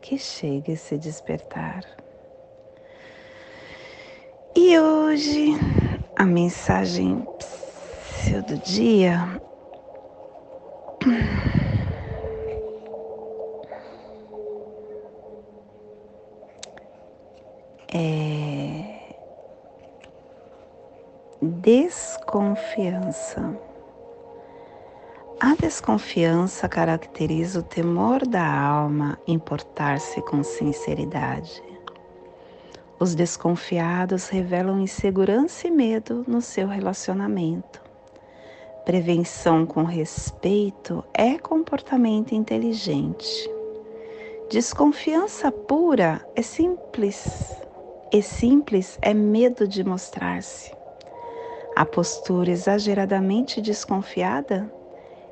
que 0.00 0.16
chegue 0.18 0.72
esse 0.72 0.96
despertar. 0.96 1.84
E 4.54 4.78
hoje 4.78 5.52
a 6.16 6.24
mensagem 6.24 7.26
do 8.46 8.56
dia 8.58 9.18
é 17.92 18.41
desconfiança. 21.62 23.56
A 25.38 25.54
desconfiança 25.54 26.68
caracteriza 26.68 27.60
o 27.60 27.62
temor 27.62 28.26
da 28.26 28.44
alma 28.44 29.16
em 29.28 29.38
portar-se 29.38 30.20
com 30.22 30.42
sinceridade. 30.42 31.62
Os 32.98 33.14
desconfiados 33.14 34.28
revelam 34.28 34.80
insegurança 34.80 35.68
e 35.68 35.70
medo 35.70 36.24
no 36.26 36.40
seu 36.40 36.66
relacionamento. 36.66 37.80
Prevenção 38.84 39.64
com 39.64 39.84
respeito 39.84 41.04
é 41.14 41.38
comportamento 41.38 42.32
inteligente. 42.34 43.48
Desconfiança 44.50 45.52
pura 45.52 46.26
é 46.34 46.42
simples. 46.42 47.56
E 48.12 48.20
simples 48.20 48.98
é 49.00 49.14
medo 49.14 49.68
de 49.68 49.84
mostrar-se. 49.84 50.81
A 51.74 51.86
postura 51.86 52.50
exageradamente 52.50 53.58
desconfiada 53.58 54.70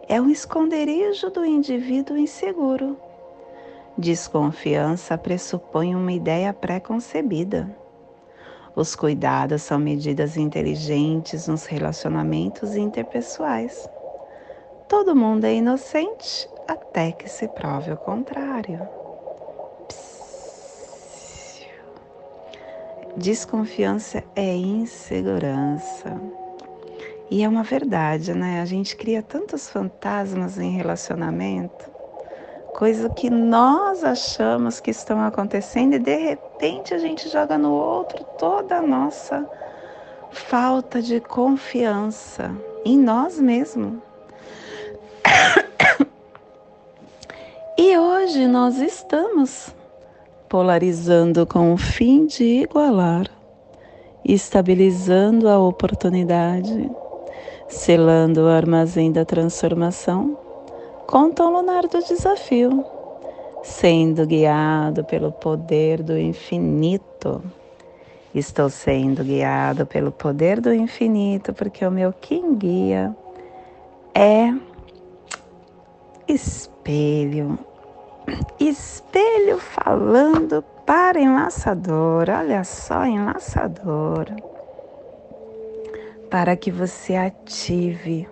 é 0.09 0.19
um 0.19 0.31
esconderijo 0.31 1.29
do 1.29 1.45
indivíduo 1.45 2.17
inseguro. 2.17 2.97
Desconfiança 3.97 5.19
pressupõe 5.19 5.95
uma 5.95 6.13
ideia 6.13 6.55
pré-concebida. 6.55 7.69
Os 8.75 8.97
cuidados 8.97 9.61
são 9.61 9.79
medidas 9.79 10.39
inteligentes 10.39 11.47
nos 11.47 11.67
relacionamentos 11.67 12.75
interpessoais. 12.75 13.87
Todo 14.89 15.15
mundo 15.15 15.45
é 15.45 15.55
inocente 15.55 16.49
até 16.67 17.13
que 17.13 17.29
se 17.29 17.47
prove 17.49 17.93
o 17.93 17.99
contrário. 17.99 19.00
Desconfiança 23.21 24.25
é 24.35 24.57
insegurança. 24.57 26.19
E 27.31 27.45
é 27.45 27.49
uma 27.49 27.63
verdade, 27.63 28.33
né? 28.33 28.63
A 28.63 28.65
gente 28.65 28.97
cria 28.97 29.23
tantos 29.23 29.69
fantasmas 29.69 30.59
em 30.59 30.71
relacionamento, 30.71 31.85
coisa 32.75 33.11
que 33.11 33.29
nós 33.29 34.03
achamos 34.05 34.81
que 34.81 34.91
estão 34.91 35.21
acontecendo 35.21 35.97
e 35.97 35.99
de 35.99 36.17
repente 36.17 36.95
a 36.95 36.99
gente 36.99 37.29
joga 37.29 37.59
no 37.59 37.73
outro 37.73 38.25
toda 38.39 38.79
a 38.79 38.83
nossa 38.83 39.47
falta 40.31 41.03
de 41.03 41.21
confiança 41.21 42.51
em 42.87 42.99
nós 42.99 43.39
mesmos. 43.39 43.99
E 47.79 47.97
hoje 47.97 48.47
nós 48.47 48.77
estamos 48.79 49.75
polarizando 50.51 51.47
com 51.47 51.73
o 51.73 51.79
fim 51.79 52.27
de 52.27 52.45
igualar, 52.45 53.27
estabilizando 54.23 55.49
a 55.49 55.59
oportunidade 55.59 56.91
selando 57.71 58.41
o 58.41 58.49
armazém 58.49 59.13
da 59.13 59.25
transformação, 59.25 60.37
com 61.07 61.33
o 61.39 61.51
lunar 61.51 61.87
do 61.87 62.03
desafio, 62.03 62.85
sendo 63.63 64.27
guiado 64.27 65.05
pelo 65.05 65.31
poder 65.31 66.03
do 66.03 66.19
infinito. 66.19 67.41
Estou 68.35 68.69
sendo 68.69 69.23
guiado 69.23 69.87
pelo 69.87 70.11
poder 70.11 70.61
do 70.61 70.75
infinito, 70.75 71.53
porque 71.53 71.87
o 71.87 71.91
meu 71.91 72.13
Kim 72.13 72.57
guia 72.57 73.15
é 74.15 74.53
espelho. 76.29 77.59
Espelho 78.59 79.59
falando 79.59 80.63
para 80.85 81.21
enlaçador. 81.21 82.29
Olha 82.29 82.65
só, 82.65 83.05
enlaçador 83.05 84.27
para 86.31 86.57
que 86.57 86.71
você 86.71 87.17
ative 87.17 88.29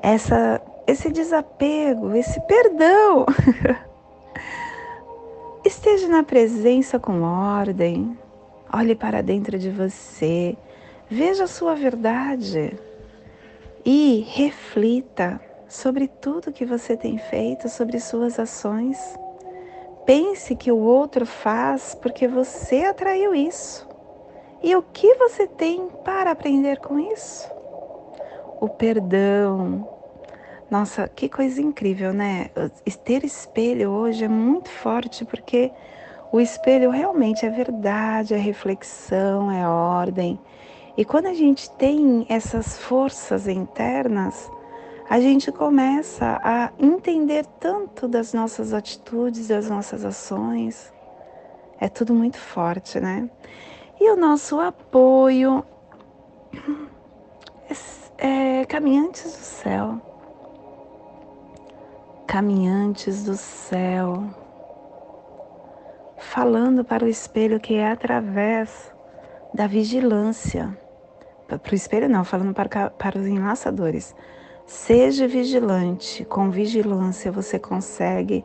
essa, 0.00 0.62
esse 0.86 1.10
desapego, 1.10 2.14
esse 2.14 2.40
perdão. 2.42 3.26
Esteja 5.66 6.08
na 6.08 6.22
presença 6.22 6.98
com 6.98 7.22
ordem. 7.22 8.16
Olhe 8.72 8.94
para 8.94 9.22
dentro 9.22 9.58
de 9.58 9.70
você. 9.70 10.56
Veja 11.10 11.44
a 11.44 11.48
sua 11.48 11.74
verdade 11.74 12.78
e 13.84 14.24
reflita 14.28 15.40
sobre 15.72 16.06
tudo 16.06 16.52
que 16.52 16.66
você 16.66 16.94
tem 16.98 17.16
feito, 17.16 17.66
sobre 17.66 17.98
suas 17.98 18.38
ações. 18.38 18.98
Pense 20.04 20.54
que 20.54 20.70
o 20.70 20.76
outro 20.76 21.24
faz 21.24 21.94
porque 21.94 22.28
você 22.28 22.84
atraiu 22.84 23.34
isso. 23.34 23.88
E 24.62 24.76
o 24.76 24.82
que 24.82 25.14
você 25.14 25.46
tem 25.46 25.88
para 26.04 26.30
aprender 26.30 26.78
com 26.78 26.98
isso? 26.98 27.50
O 28.60 28.68
perdão 28.68 29.88
Nossa, 30.70 31.08
que 31.08 31.28
coisa 31.28 31.60
incrível, 31.60 32.12
né? 32.12 32.50
Ter 33.04 33.24
espelho 33.24 33.90
hoje 33.90 34.24
é 34.24 34.28
muito 34.28 34.70
forte 34.70 35.24
porque 35.24 35.70
o 36.30 36.40
espelho 36.40 36.90
realmente 36.90 37.46
é 37.46 37.50
verdade, 37.50 38.34
é 38.34 38.38
reflexão, 38.38 39.50
é 39.50 39.66
ordem. 39.66 40.38
E 40.96 41.04
quando 41.04 41.26
a 41.26 41.34
gente 41.34 41.70
tem 41.72 42.26
essas 42.28 42.78
forças 42.78 43.48
internas, 43.48 44.50
a 45.08 45.20
gente 45.20 45.50
começa 45.50 46.40
a 46.42 46.70
entender 46.78 47.44
tanto 47.58 48.06
das 48.06 48.32
nossas 48.32 48.72
atitudes, 48.72 49.48
das 49.48 49.68
nossas 49.68 50.04
ações. 50.04 50.92
É 51.80 51.88
tudo 51.88 52.14
muito 52.14 52.38
forte, 52.38 53.00
né? 53.00 53.28
E 54.00 54.10
o 54.10 54.16
nosso 54.16 54.60
apoio 54.60 55.64
é, 58.18 58.60
é 58.60 58.64
caminhantes 58.64 59.24
do 59.24 59.44
céu. 59.44 60.00
Caminhantes 62.26 63.24
do 63.24 63.36
céu. 63.36 64.24
Falando 66.16 66.84
para 66.84 67.04
o 67.04 67.08
espelho 67.08 67.60
que 67.60 67.74
é 67.74 67.90
através 67.90 68.92
da 69.52 69.66
vigilância. 69.66 70.76
Para 71.46 71.60
o 71.70 71.74
espelho 71.74 72.08
não, 72.08 72.24
falando 72.24 72.54
para, 72.54 72.90
para 72.90 73.18
os 73.18 73.26
enlaçadores 73.26 74.14
Seja 74.66 75.26
vigilante, 75.26 76.24
com 76.24 76.50
vigilância 76.50 77.30
você 77.30 77.58
consegue 77.58 78.44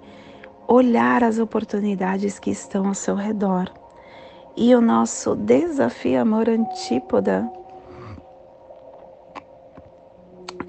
olhar 0.68 1.24
as 1.24 1.40
oportunidades 1.40 2.40
que 2.40 2.50
estão 2.52 2.88
ao 2.88 2.94
seu 2.94 3.16
redor. 3.16 3.72
E 4.56 4.76
o 4.76 4.82
nosso 4.82 5.36
desafio 5.36 6.22
amor 6.22 6.50
antípoda 6.50 7.50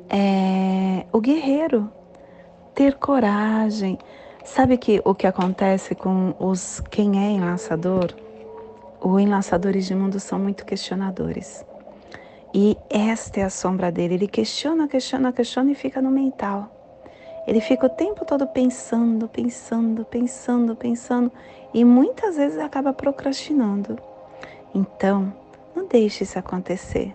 é 0.08 1.06
o 1.12 1.20
guerreiro 1.20 1.90
ter 2.74 2.96
coragem. 2.96 3.98
Sabe 4.44 4.78
que 4.78 5.02
o 5.04 5.14
que 5.14 5.26
acontece 5.26 5.94
com 5.94 6.34
os 6.38 6.80
quem 6.90 7.18
é 7.18 7.30
enlaçador? 7.32 8.14
Os 9.00 9.20
enlaçadores 9.20 9.86
de 9.86 9.94
mundo 9.94 10.20
são 10.20 10.38
muito 10.38 10.64
questionadores. 10.64 11.64
E 12.54 12.76
esta 12.88 13.40
é 13.40 13.44
a 13.44 13.50
sombra 13.50 13.92
dele. 13.92 14.14
Ele 14.14 14.28
questiona, 14.28 14.88
questiona, 14.88 15.32
questiona 15.32 15.70
e 15.70 15.74
fica 15.74 16.00
no 16.00 16.10
mental. 16.10 16.70
Ele 17.46 17.60
fica 17.60 17.86
o 17.86 17.90
tempo 17.90 18.24
todo 18.24 18.46
pensando, 18.46 19.28
pensando, 19.28 20.04
pensando, 20.04 20.76
pensando 20.76 21.32
e 21.72 21.84
muitas 21.84 22.36
vezes 22.36 22.58
acaba 22.58 22.92
procrastinando. 22.92 23.98
Então, 24.74 25.32
não 25.74 25.86
deixe 25.86 26.24
isso 26.24 26.38
acontecer. 26.38 27.14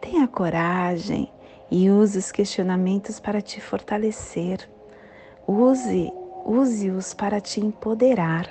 Tenha 0.00 0.26
coragem 0.26 1.30
e 1.70 1.90
use 1.90 2.18
os 2.18 2.32
questionamentos 2.32 3.20
para 3.20 3.42
te 3.42 3.60
fortalecer. 3.60 4.68
Use, 5.46 6.10
use-os 6.46 7.12
para 7.12 7.40
te 7.40 7.60
empoderar. 7.60 8.48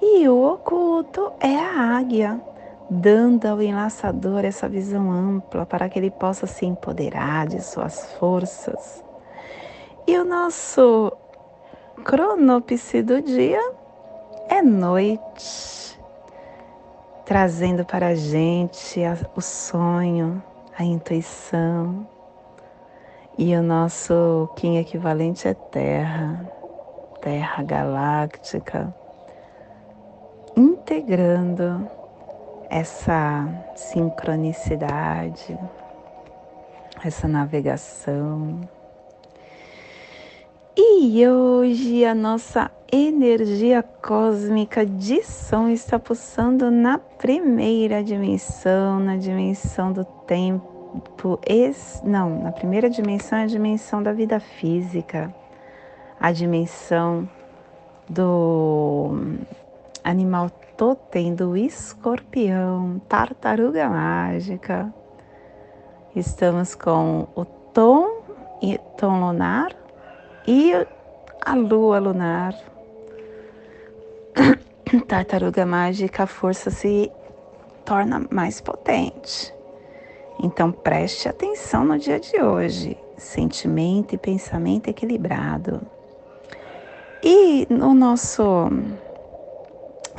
E 0.00 0.28
o 0.28 0.52
oculto 0.52 1.32
é 1.40 1.56
a 1.56 1.98
águia 1.98 2.40
dando 2.90 3.46
ao 3.46 3.62
enlaçador 3.62 4.44
essa 4.44 4.68
visão 4.68 5.10
ampla 5.10 5.64
para 5.64 5.88
que 5.88 5.98
ele 5.98 6.10
possa 6.10 6.46
se 6.46 6.66
empoderar 6.66 7.46
de 7.46 7.62
suas 7.62 8.12
forças. 8.14 9.02
E 10.06 10.18
o 10.18 10.24
nosso 10.24 11.12
cronopse 12.04 13.02
do 13.02 13.22
dia 13.22 13.60
é 14.48 14.60
noite, 14.60 15.98
trazendo 17.24 17.84
para 17.84 18.08
a 18.08 18.14
gente 18.14 19.00
o 19.34 19.40
sonho, 19.40 20.42
a 20.78 20.84
intuição. 20.84 22.06
E 23.36 23.56
o 23.56 23.62
nosso 23.62 24.48
Kim 24.56 24.76
equivalente 24.76 25.48
é 25.48 25.54
Terra, 25.54 26.48
Terra 27.20 27.62
galáctica, 27.64 28.94
integrando 30.54 31.88
essa 32.74 33.46
sincronicidade, 33.76 35.56
essa 37.04 37.28
navegação. 37.28 38.68
E 40.76 41.24
hoje 41.24 42.04
a 42.04 42.16
nossa 42.16 42.72
energia 42.90 43.80
cósmica 43.80 44.84
de 44.84 45.22
som 45.22 45.68
está 45.68 46.00
pulsando 46.00 46.68
na 46.68 46.98
primeira 46.98 48.02
dimensão, 48.02 48.98
na 48.98 49.16
dimensão 49.18 49.92
do 49.92 50.04
tempo. 50.04 51.38
Não, 52.02 52.42
na 52.42 52.50
primeira 52.50 52.90
dimensão 52.90 53.38
é 53.38 53.44
a 53.44 53.46
dimensão 53.46 54.02
da 54.02 54.12
vida 54.12 54.40
física, 54.40 55.32
a 56.18 56.32
dimensão 56.32 57.28
do 58.08 59.38
animal 60.02 60.50
totem 60.76 61.34
do 61.34 61.56
escorpião, 61.56 63.00
tartaruga 63.08 63.88
mágica. 63.88 64.92
Estamos 66.14 66.74
com 66.74 67.28
o 67.34 67.44
tom, 67.44 68.22
tom 68.96 69.20
lunar 69.20 69.74
e 70.46 70.72
a 71.44 71.54
lua 71.54 71.98
lunar. 71.98 72.54
Tartaruga 75.08 75.66
mágica, 75.66 76.24
a 76.24 76.26
força 76.26 76.70
se 76.70 77.10
torna 77.84 78.26
mais 78.30 78.60
potente. 78.60 79.54
Então 80.42 80.72
preste 80.72 81.28
atenção 81.28 81.84
no 81.84 81.98
dia 81.98 82.18
de 82.18 82.40
hoje. 82.42 82.96
Sentimento 83.16 84.14
e 84.14 84.18
pensamento 84.18 84.88
equilibrado. 84.88 85.80
E 87.22 87.66
no 87.70 87.94
nosso 87.94 88.68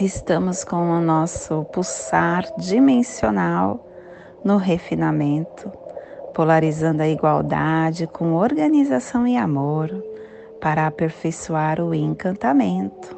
estamos 0.03 0.65
com 0.65 0.91
o 0.91 0.99
nosso 0.99 1.63
pulsar 1.71 2.43
dimensional 2.57 3.87
no 4.43 4.57
refinamento, 4.57 5.71
polarizando 6.33 7.01
a 7.01 7.07
igualdade 7.07 8.05
com 8.05 8.33
organização 8.33 9.25
e 9.25 9.37
amor 9.37 9.89
para 10.59 10.85
aperfeiçoar 10.85 11.79
o 11.79 11.93
encantamento. 11.93 13.15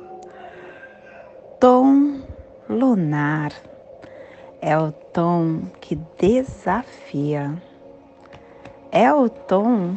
Tom 1.60 2.20
lunar 2.70 3.52
é 4.62 4.78
o 4.78 4.92
tom 4.92 5.62
que 5.82 5.96
desafia, 6.20 7.52
é 8.92 9.12
o 9.12 9.28
tom 9.28 9.96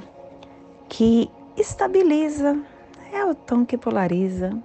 que 0.89 1.31
estabiliza, 1.59 2.59
é 3.13 3.23
o 3.23 3.35
tom 3.35 3.67
que 3.67 3.77
polariza 3.77 4.57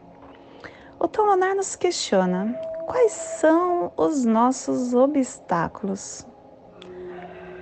o 1.05 1.07
Tolonar 1.07 1.55
nos 1.55 1.75
questiona 1.75 2.59
quais 2.87 3.11
são 3.11 3.91
os 3.95 4.25
nossos 4.25 4.95
obstáculos. 4.95 6.25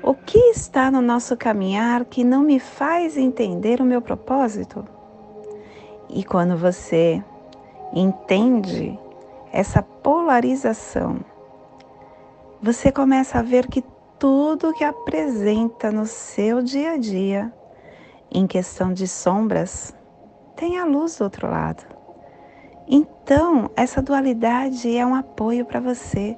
O 0.01 0.13
que 0.13 0.37
está 0.51 0.89
no 0.89 1.01
nosso 1.01 1.35
caminhar 1.35 2.05
que 2.05 2.23
não 2.23 2.41
me 2.41 2.57
faz 2.57 3.17
entender 3.17 3.81
o 3.81 3.85
meu 3.85 4.01
propósito? 4.01 4.87
E 6.09 6.23
quando 6.23 6.55
você 6.55 7.21
entende 7.93 8.97
essa 9.51 9.83
polarização, 9.83 11.19
você 12.61 12.93
começa 12.93 13.39
a 13.39 13.43
ver 13.43 13.67
que 13.67 13.83
tudo 14.17 14.73
que 14.73 14.85
apresenta 14.85 15.91
no 15.91 16.05
seu 16.05 16.61
dia 16.61 16.91
a 16.91 16.97
dia, 16.97 17.53
em 18.31 18.47
questão 18.47 18.93
de 18.93 19.05
sombras, 19.05 19.93
tem 20.55 20.79
a 20.79 20.85
luz 20.85 21.17
do 21.17 21.25
outro 21.25 21.49
lado. 21.49 21.92
Então, 22.87 23.69
essa 23.75 24.01
dualidade 24.01 24.95
é 24.95 25.05
um 25.05 25.15
apoio 25.15 25.65
para 25.65 25.79
você. 25.79 26.37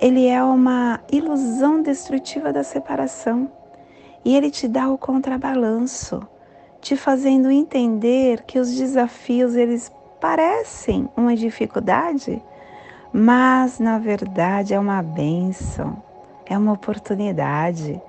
Ele 0.00 0.26
é 0.26 0.42
uma 0.42 1.00
ilusão 1.10 1.82
destrutiva 1.82 2.52
da 2.52 2.62
separação. 2.62 3.50
E 4.24 4.36
ele 4.36 4.50
te 4.50 4.68
dá 4.68 4.88
o 4.88 4.98
contrabalanço, 4.98 6.20
te 6.80 6.96
fazendo 6.96 7.50
entender 7.50 8.42
que 8.42 8.58
os 8.58 8.74
desafios 8.74 9.56
eles 9.56 9.90
parecem 10.20 11.08
uma 11.16 11.36
dificuldade, 11.36 12.42
mas 13.12 13.78
na 13.78 13.98
verdade 13.98 14.74
é 14.74 14.80
uma 14.80 15.02
benção, 15.02 16.02
é 16.44 16.56
uma 16.58 16.72
oportunidade, 16.72 18.00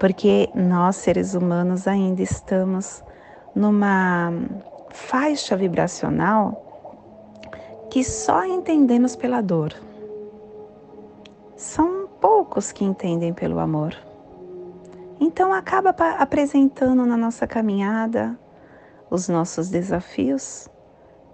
porque 0.00 0.48
nós 0.54 0.96
seres 0.96 1.34
humanos 1.34 1.86
ainda 1.86 2.22
estamos 2.22 3.02
numa 3.54 4.32
faixa 4.90 5.56
vibracional 5.56 6.67
que 7.90 8.04
só 8.04 8.44
entendemos 8.44 9.16
pela 9.16 9.40
dor. 9.40 9.74
São 11.56 12.08
poucos 12.20 12.72
que 12.72 12.84
entendem 12.84 13.32
pelo 13.32 13.58
amor. 13.58 13.96
Então 15.20 15.52
acaba 15.52 15.90
apresentando 15.90 17.04
na 17.04 17.16
nossa 17.16 17.46
caminhada 17.46 18.38
os 19.10 19.28
nossos 19.28 19.68
desafios 19.68 20.68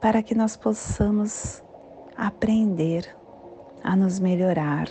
para 0.01 0.23
que 0.23 0.35
nós 0.35 0.57
possamos 0.57 1.63
aprender 2.17 3.15
a 3.83 3.97
nos 3.97 4.19
melhorar. 4.19 4.89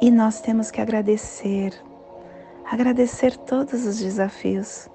E 0.00 0.10
nós 0.10 0.40
temos 0.40 0.70
que 0.70 0.80
agradecer, 0.80 1.74
agradecer 2.70 3.36
todos 3.36 3.84
os 3.84 3.98
desafios, 3.98 4.88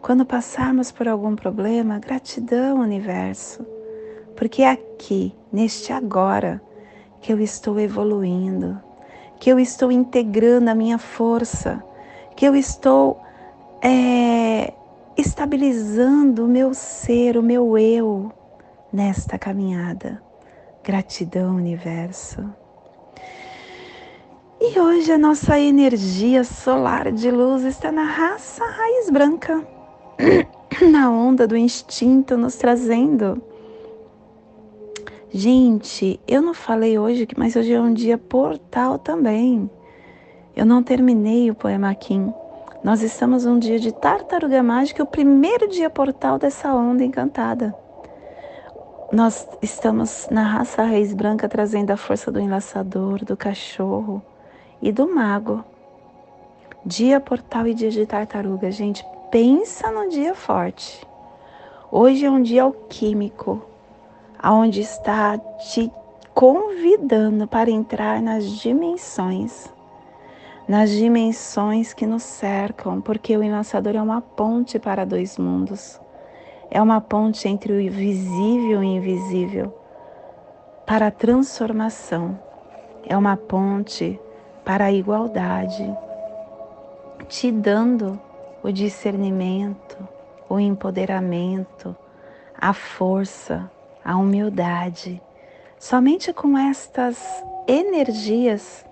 Quando 0.00 0.24
passarmos 0.24 0.92
por 0.92 1.08
algum 1.08 1.34
problema, 1.34 1.98
gratidão, 1.98 2.80
universo, 2.80 3.66
porque 4.38 4.62
é 4.62 4.70
aqui, 4.70 5.34
neste 5.52 5.92
agora, 5.92 6.62
que 7.20 7.32
eu 7.32 7.40
estou 7.40 7.80
evoluindo, 7.80 8.80
que 9.40 9.50
eu 9.50 9.58
estou 9.58 9.90
integrando 9.90 10.70
a 10.70 10.76
minha 10.76 10.96
força, 10.96 11.82
que 12.36 12.46
eu 12.46 12.54
estou 12.54 13.20
é, 13.82 14.72
estabilizando 15.16 16.44
o 16.44 16.48
meu 16.48 16.72
ser, 16.72 17.36
o 17.36 17.42
meu 17.42 17.76
eu 17.76 18.32
nesta 18.92 19.36
caminhada. 19.36 20.22
Gratidão, 20.84 21.56
universo. 21.56 22.48
E 24.60 24.78
hoje 24.78 25.10
a 25.10 25.18
nossa 25.18 25.58
energia 25.58 26.44
solar 26.44 27.10
de 27.10 27.28
luz 27.28 27.64
está 27.64 27.90
na 27.90 28.04
raça 28.04 28.64
raiz 28.64 29.10
branca, 29.10 29.66
na 30.92 31.10
onda 31.10 31.44
do 31.44 31.56
instinto, 31.56 32.36
nos 32.36 32.54
trazendo. 32.54 33.47
Gente, 35.30 36.18
eu 36.26 36.40
não 36.40 36.54
falei 36.54 36.98
hoje, 36.98 37.28
mas 37.36 37.54
hoje 37.54 37.74
é 37.74 37.80
um 37.80 37.92
dia 37.92 38.16
portal 38.16 38.98
também. 38.98 39.70
Eu 40.56 40.64
não 40.64 40.82
terminei 40.82 41.50
o 41.50 41.54
poema 41.54 41.94
Kim. 41.94 42.32
Nós 42.82 43.02
estamos 43.02 43.44
um 43.44 43.58
dia 43.58 43.78
de 43.78 43.92
tartaruga 43.92 44.62
mágica, 44.62 45.02
o 45.02 45.06
primeiro 45.06 45.68
dia 45.68 45.90
portal 45.90 46.38
dessa 46.38 46.72
onda 46.74 47.04
encantada. 47.04 47.74
Nós 49.12 49.46
estamos 49.60 50.28
na 50.30 50.42
raça 50.42 50.82
raiz 50.82 51.12
branca 51.12 51.48
trazendo 51.48 51.90
a 51.90 51.96
força 51.96 52.32
do 52.32 52.40
enlaçador, 52.40 53.24
do 53.24 53.36
cachorro, 53.36 54.22
e 54.80 54.90
do 54.92 55.12
mago. 55.12 55.64
Dia 56.84 57.20
portal 57.20 57.66
e 57.66 57.74
dia 57.74 57.90
de 57.90 58.06
tartaruga, 58.06 58.70
gente, 58.70 59.04
pensa 59.30 59.90
no 59.90 60.08
dia 60.08 60.34
forte. 60.34 61.06
Hoje 61.90 62.24
é 62.24 62.30
um 62.30 62.42
dia 62.42 62.62
alquímico, 62.62 63.62
aonde 64.38 64.80
está 64.80 65.36
te 65.38 65.90
convidando 66.34 67.48
para 67.48 67.70
entrar 67.70 68.22
nas 68.22 68.44
dimensões, 68.44 69.72
nas 70.68 70.90
dimensões 70.90 71.92
que 71.92 72.06
nos 72.06 72.22
cercam, 72.22 73.00
porque 73.00 73.36
o 73.36 73.42
enlaçador 73.42 73.96
é 73.96 74.02
uma 74.02 74.20
ponte 74.20 74.78
para 74.78 75.04
dois 75.04 75.36
mundos. 75.38 76.00
É 76.70 76.80
uma 76.82 77.00
ponte 77.00 77.48
entre 77.48 77.72
o 77.72 77.90
visível 77.90 78.72
e 78.72 78.76
o 78.76 78.82
invisível 78.82 79.74
para 80.86 81.06
a 81.06 81.10
transformação. 81.10 82.38
É 83.06 83.16
uma 83.16 83.36
ponte 83.36 84.20
para 84.64 84.84
a 84.84 84.92
igualdade, 84.92 85.90
te 87.26 87.50
dando 87.50 88.20
o 88.62 88.70
discernimento, 88.70 89.96
o 90.48 90.60
empoderamento, 90.60 91.96
a 92.54 92.74
força, 92.74 93.70
a 94.08 94.16
humildade. 94.16 95.22
Somente 95.78 96.32
com 96.32 96.56
estas 96.56 97.22
energias 97.66 98.82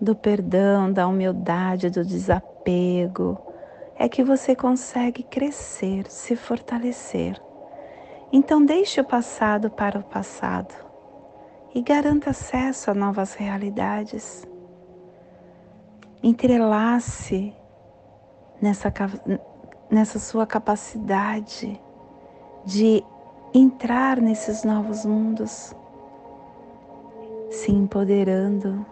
do 0.00 0.14
perdão, 0.14 0.92
da 0.92 1.08
humildade, 1.08 1.90
do 1.90 2.04
desapego, 2.04 3.36
é 3.96 4.08
que 4.08 4.22
você 4.22 4.54
consegue 4.54 5.24
crescer, 5.24 6.08
se 6.08 6.36
fortalecer. 6.36 7.42
Então, 8.32 8.64
deixe 8.64 9.00
o 9.00 9.04
passado 9.04 9.68
para 9.68 9.98
o 9.98 10.04
passado 10.04 10.72
e 11.74 11.82
garanta 11.82 12.30
acesso 12.30 12.88
a 12.88 12.94
novas 12.94 13.34
realidades 13.34 14.46
entrelace 16.22 17.52
nessa, 18.60 18.92
nessa 19.90 20.20
sua 20.20 20.46
capacidade 20.46 21.82
de 22.64 23.02
entrar 23.54 24.20
nesses 24.20 24.64
novos 24.64 25.04
mundos, 25.04 25.74
se 27.50 27.70
empoderando 27.70 28.84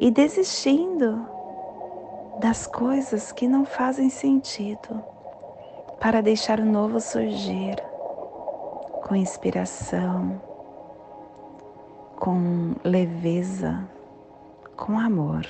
e 0.00 0.10
desistindo 0.10 1.26
das 2.40 2.66
coisas 2.66 3.32
que 3.32 3.46
não 3.46 3.64
fazem 3.64 4.10
sentido 4.10 5.02
para 6.00 6.20
deixar 6.20 6.60
o 6.60 6.64
novo 6.64 7.00
surgir 7.00 7.76
com 9.04 9.14
inspiração, 9.14 10.40
com 12.16 12.74
leveza, 12.84 13.88
com 14.76 14.98
amor. 14.98 15.46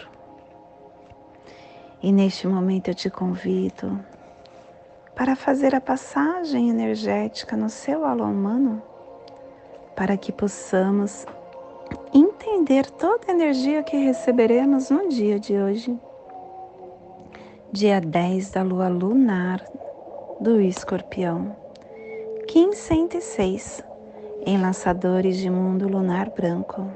E 2.03 2.12
neste 2.12 2.46
momento 2.46 2.88
eu 2.88 2.94
te 2.94 3.09
convido 3.09 3.99
para 5.16 5.35
fazer 5.35 5.74
a 5.74 5.81
passagem 5.81 6.68
energética 6.68 7.57
no 7.57 7.70
seu 7.70 8.05
alô 8.05 8.24
humano, 8.24 8.83
para 9.96 10.14
que 10.14 10.31
possamos 10.31 11.24
entender 12.12 12.90
toda 12.90 13.24
a 13.29 13.33
energia 13.33 13.83
que 13.83 13.96
receberemos 13.96 14.90
no 14.90 15.09
dia 15.09 15.40
de 15.40 15.57
hoje, 15.57 15.98
dia 17.72 17.98
10 17.98 18.50
da 18.50 18.62
lua 18.62 18.88
lunar 18.88 19.64
do 20.38 20.61
escorpião, 20.61 21.57
1506, 22.55 23.83
em 24.44 24.61
lançadores 24.61 25.38
de 25.38 25.48
mundo 25.48 25.88
lunar 25.88 26.29
branco. 26.29 26.87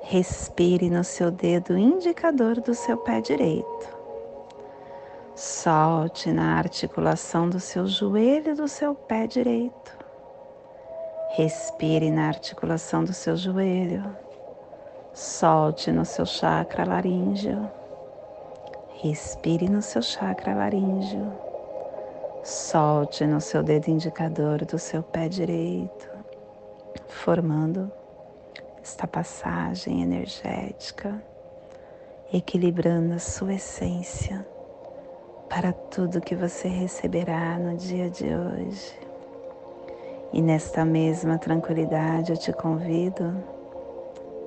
Respire 0.00 0.88
no 0.88 1.04
seu 1.04 1.30
dedo 1.30 1.76
indicador 1.76 2.60
do 2.62 2.74
seu 2.74 2.96
pé 2.96 3.20
direito. 3.20 3.99
Solte 5.42 6.30
na 6.30 6.58
articulação 6.58 7.48
do 7.48 7.58
seu 7.58 7.86
joelho 7.86 8.50
e 8.50 8.54
do 8.54 8.68
seu 8.68 8.94
pé 8.94 9.26
direito. 9.26 9.96
Respire 11.30 12.10
na 12.10 12.28
articulação 12.28 13.02
do 13.02 13.14
seu 13.14 13.38
joelho. 13.38 14.04
Solte 15.14 15.90
no 15.90 16.04
seu 16.04 16.26
chakra 16.26 16.84
laríngeo. 16.84 17.70
Respire 19.02 19.66
no 19.66 19.80
seu 19.80 20.02
chakra 20.02 20.54
laríngeo. 20.54 21.32
Solte 22.44 23.24
no 23.24 23.40
seu 23.40 23.62
dedo 23.62 23.88
indicador 23.88 24.66
do 24.66 24.78
seu 24.78 25.02
pé 25.02 25.26
direito, 25.26 26.06
formando 27.08 27.90
esta 28.82 29.06
passagem 29.06 30.02
energética, 30.02 31.18
equilibrando 32.30 33.14
a 33.14 33.18
sua 33.18 33.54
essência 33.54 34.46
para 35.50 35.72
tudo 35.72 36.20
que 36.20 36.36
você 36.36 36.68
receberá 36.68 37.58
no 37.58 37.76
dia 37.76 38.08
de 38.08 38.24
hoje. 38.24 38.96
E 40.32 40.40
nesta 40.40 40.84
mesma 40.84 41.38
tranquilidade 41.38 42.30
eu 42.30 42.38
te 42.38 42.52
convido 42.52 43.36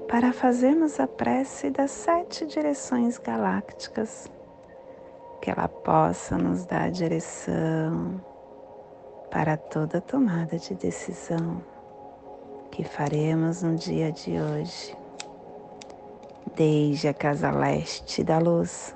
para 0.08 0.32
fazermos 0.32 1.02
a 1.02 1.08
prece 1.08 1.70
das 1.70 1.92
sete 1.92 2.46
direções 2.46 3.18
galácticas, 3.18 4.32
que 5.42 5.52
ela 5.52 5.68
possa 5.68 6.38
nos 6.38 6.66
dar 6.66 6.90
direção 6.90 8.22
para 9.30 9.58
toda 9.58 10.00
tomada 10.00 10.58
de 10.58 10.74
decisão 10.74 11.62
que 12.72 12.86
faremos 12.86 13.62
no 13.62 13.76
dia 13.76 14.10
de 14.10 14.40
hoje. 14.40 14.96
Desde 16.56 17.10
a 17.10 17.14
casa 17.14 17.52
leste 17.52 18.24
da 18.24 18.40
luz, 18.40 18.96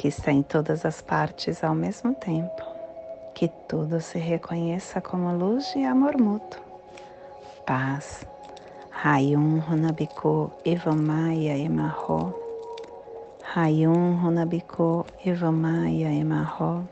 que 0.00 0.08
está 0.08 0.32
em 0.32 0.42
todas 0.42 0.86
as 0.86 1.02
partes 1.02 1.62
ao 1.62 1.74
mesmo 1.74 2.14
tempo 2.14 2.62
que 3.34 3.48
tudo 3.68 4.00
se 4.00 4.18
reconheça 4.18 4.98
como 4.98 5.30
luz 5.30 5.74
e 5.76 5.84
amor 5.84 6.16
mútuo. 6.18 6.58
Paz. 7.66 8.26
Rayum 8.90 9.58
Runabiko 9.58 10.52
Evamaya 10.64 11.54
Emarro. 11.58 12.34
Rayum 13.42 14.16
Runabiko 14.22 15.04
Evamaya 15.22 16.10
Emarro. 16.10 16.88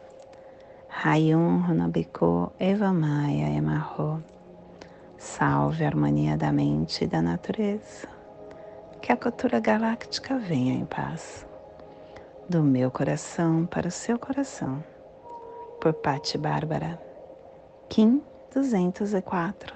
Rayum 0.90 1.62
Runabiko 1.62 2.52
Evamaya 2.60 3.48
Emarro. 3.56 4.22
Salve 5.16 5.82
a 5.82 5.88
harmonia 5.88 6.36
da 6.36 6.52
mente 6.52 7.04
e 7.04 7.06
da 7.06 7.22
natureza. 7.22 8.06
Que 9.00 9.12
a 9.12 9.16
cultura 9.16 9.60
galáctica 9.60 10.36
venha 10.36 10.74
em 10.74 10.84
paz. 10.84 11.47
Do 12.48 12.62
meu 12.62 12.90
coração 12.90 13.66
para 13.66 13.88
o 13.88 13.90
seu 13.90 14.18
coração 14.18 14.82
por 15.78 15.92
Patti 15.92 16.38
Bárbara. 16.38 16.98
Kim 17.90 18.22
204 18.54 19.74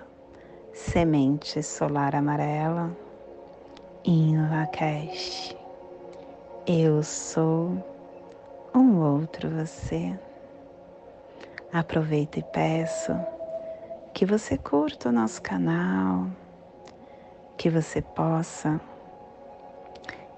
Semente 0.73 1.63
Solar 1.63 2.17
Amarela 2.17 2.97
Lakesh. 4.51 5.55
Eu 6.67 7.03
sou 7.03 7.77
um 8.75 9.03
outro 9.03 9.51
você. 9.51 10.19
Aproveito 11.71 12.39
e 12.39 12.43
peço 12.43 13.15
que 14.15 14.25
você 14.25 14.57
curta 14.57 15.11
o 15.11 15.13
nosso 15.13 15.43
canal, 15.43 16.27
que 17.59 17.69
você 17.69 18.01
possa 18.01 18.81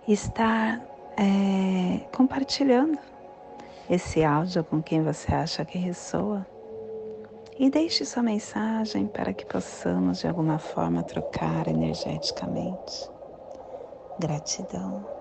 estar 0.09 0.94
é, 1.17 2.01
compartilhando 2.13 2.99
esse 3.89 4.25
áudio 4.25 4.65
com 4.65 4.83
quem 4.83 5.03
você 5.03 5.33
acha 5.35 5.65
que 5.65 5.79
ressoa 5.79 6.47
e 7.59 7.71
deixe 7.71 8.05
sua 8.05 8.23
mensagem 8.23 9.07
para 9.07 9.33
que 9.33 9.47
possamos 9.47 10.19
de 10.19 10.27
alguma 10.27 10.59
forma 10.59 11.03
trocar 11.03 11.69
energeticamente. 11.69 13.09
Gratidão. 14.19 15.14